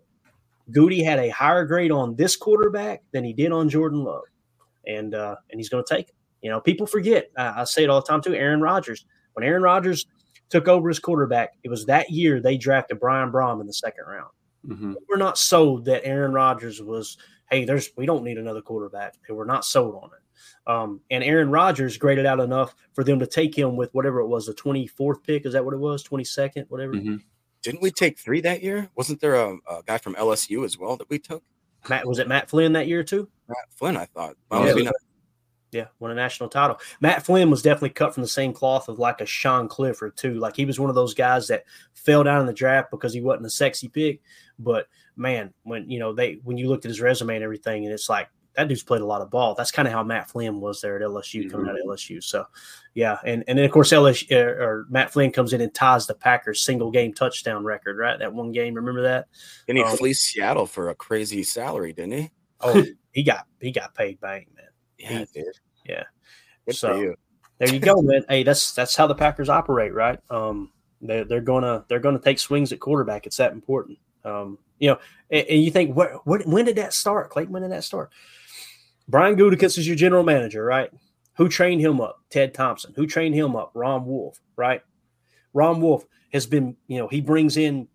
[0.70, 4.24] Goody had a higher grade on this quarterback than he did on Jordan Love.
[4.86, 6.14] And uh, and he's going to take it.
[6.42, 7.30] You know, people forget.
[7.36, 8.34] I, I say it all the time too.
[8.34, 9.06] Aaron Rodgers.
[9.34, 10.06] When Aaron Rodgers
[10.48, 14.04] took over as quarterback, it was that year they drafted Brian Brohm in the second
[14.06, 14.30] round.
[14.66, 14.94] Mm-hmm.
[15.08, 17.18] We're not sold that Aaron Rodgers was,
[17.50, 19.14] hey, there's we don't need another quarterback.
[19.28, 20.70] And we're not sold on it.
[20.70, 24.26] Um, and Aaron Rodgers graded out enough for them to take him with whatever it
[24.26, 25.46] was, the 24th pick.
[25.46, 26.02] Is that what it was?
[26.04, 26.94] 22nd, whatever.
[26.94, 27.16] Mm-hmm.
[27.66, 28.88] Didn't we take three that year?
[28.94, 31.42] Wasn't there a, a, guy from LSU as well that we took?
[31.88, 33.28] Matt was it Matt Flynn that year too?
[33.48, 34.36] Matt Flynn, I thought.
[34.52, 34.90] yeah,
[35.72, 36.78] yeah, won a national title.
[37.00, 40.34] Matt Flynn was definitely cut from the same cloth of like a Sean Clifford too.
[40.34, 43.20] Like he was one of those guys that fell down in the draft because he
[43.20, 44.20] wasn't a sexy pick.
[44.60, 44.86] But
[45.16, 48.08] man, when you know they when you looked at his resume and everything, and it's
[48.08, 49.54] like that dude's played a lot of ball.
[49.54, 51.50] That's kind of how Matt Flynn was there at LSU mm-hmm.
[51.50, 52.22] coming out of LSU.
[52.22, 52.46] So
[52.94, 56.06] yeah, and and then of course LSU er, or Matt Flynn comes in and ties
[56.06, 57.98] the Packers single game touchdown record.
[57.98, 58.74] Right, that one game.
[58.74, 59.28] Remember that?
[59.68, 62.30] And he um, fleeced Seattle for a crazy salary, didn't he?
[62.60, 64.66] Oh, he got he got paid bang, man.
[64.98, 65.54] Yeah, he, did.
[65.84, 66.04] Yeah.
[66.66, 67.14] Good so you.
[67.58, 68.24] there you go, man.
[68.28, 70.18] Hey, that's that's how the Packers operate, right?
[70.30, 73.26] Um, they're they're gonna they're gonna take swings at quarterback.
[73.26, 73.98] It's that important.
[74.24, 74.98] Um, you know,
[75.30, 77.52] and, and you think what what when did that start, Clayton?
[77.52, 78.10] When did that start?
[79.08, 80.90] Brian Gutekunst is your general manager, right?
[81.36, 82.18] Who trained him up?
[82.30, 82.92] Ted Thompson.
[82.96, 83.70] Who trained him up?
[83.74, 84.82] Ron Wolf, right?
[85.52, 87.88] Ron Wolf has been, you know, he brings in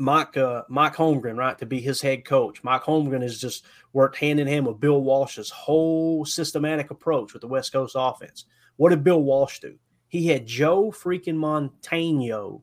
[0.00, 2.64] Mike uh, Mike Holmgren, right, to be his head coach.
[2.64, 7.42] Mike Holmgren has just worked hand in hand with Bill Walsh's whole systematic approach with
[7.42, 8.46] the West Coast offense.
[8.76, 9.76] What did Bill Walsh do?
[10.08, 12.56] He had Joe freaking Montana,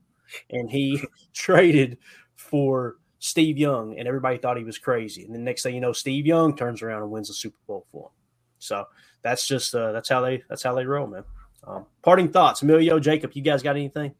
[0.49, 0.99] and he
[1.33, 1.99] traded
[2.35, 5.25] for Steve Young, and everybody thought he was crazy.
[5.25, 7.85] And the next thing you know, Steve Young turns around and wins the Super Bowl
[7.91, 8.11] for him.
[8.59, 8.85] So
[9.21, 11.23] that's just uh, that's how they that's how they roll, man.
[11.63, 14.13] Um, parting thoughts, Emilio, Jacob, you guys got anything?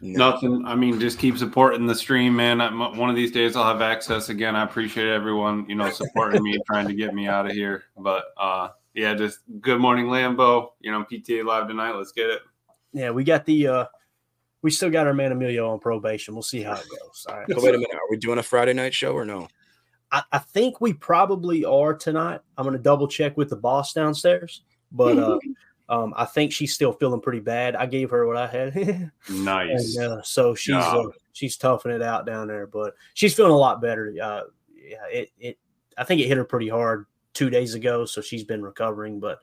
[0.00, 0.64] Nothing.
[0.66, 2.60] I mean, just keep supporting the stream, man.
[2.60, 4.56] I'm, one of these days I'll have access again.
[4.56, 7.84] I appreciate everyone, you know, supporting me trying to get me out of here.
[7.96, 10.70] But uh, yeah, just good morning, Lambeau.
[10.80, 11.92] You know, PTA live tonight.
[11.92, 12.40] Let's get it.
[12.92, 13.84] Yeah, we got the uh,
[14.62, 16.34] we still got our man Emilio on probation.
[16.34, 17.26] We'll see how it goes.
[17.28, 17.46] All right.
[17.50, 17.94] So wait a minute.
[17.94, 19.48] Are we doing a Friday night show or no?
[20.10, 22.40] I, I think we probably are tonight.
[22.56, 24.62] I'm going to double check with the boss downstairs,
[24.92, 25.38] but uh,
[25.88, 27.74] um, I think she's still feeling pretty bad.
[27.76, 29.96] I gave her what I had, Nice.
[29.96, 30.80] and uh, so she's Yeah.
[30.86, 32.66] uh, she's toughing it out down there.
[32.66, 34.14] But she's feeling a lot better.
[34.22, 34.42] Uh,
[34.74, 35.58] yeah, it it
[35.98, 39.18] I think it hit her pretty hard two days ago, so she's been recovering.
[39.18, 39.40] But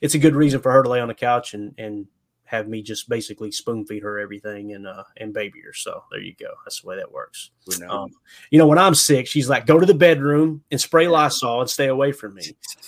[0.00, 2.06] it's a good reason for her to lay on the couch and and
[2.50, 5.72] have me just basically spoon feed her everything and uh and baby her.
[5.72, 6.48] So there you go.
[6.64, 7.50] That's the way that works.
[7.78, 7.90] Not.
[7.90, 8.10] Um,
[8.50, 11.70] you know, when I'm sick, she's like, go to the bedroom and spray Lysol and
[11.70, 12.42] stay away from me.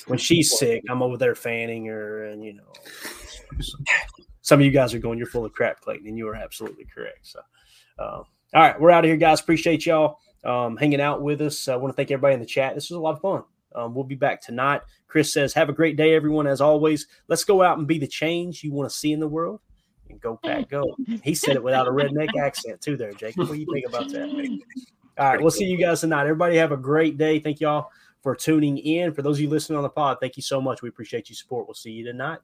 [0.09, 2.72] When she's sick, I'm over there fanning her, and you know,
[4.40, 6.86] some of you guys are going, you're full of crap, Clayton, and you are absolutely
[6.93, 7.20] correct.
[7.22, 7.40] So,
[8.01, 9.40] uh, all right, we're out of here, guys.
[9.40, 11.68] Appreciate y'all um, hanging out with us.
[11.68, 12.74] I want to thank everybody in the chat.
[12.74, 13.44] This was a lot of fun.
[13.74, 14.82] Um, we'll be back tonight.
[15.09, 16.47] Chris says, "Have a great day, everyone.
[16.47, 19.28] As always, let's go out and be the change you want to see in the
[19.28, 19.61] world."
[20.09, 20.85] And go, Pack, go.
[21.23, 22.97] He said it without a redneck accent too.
[22.97, 23.36] There, Jake.
[23.36, 24.28] What do you think about that?
[25.19, 26.23] All right, we'll see you guys tonight.
[26.23, 27.39] Everybody have a great day.
[27.39, 27.90] Thank y'all
[28.23, 29.12] for tuning in.
[29.12, 30.81] For those of you listening on the pod, thank you so much.
[30.81, 31.66] We appreciate your support.
[31.66, 32.39] We'll see you tonight.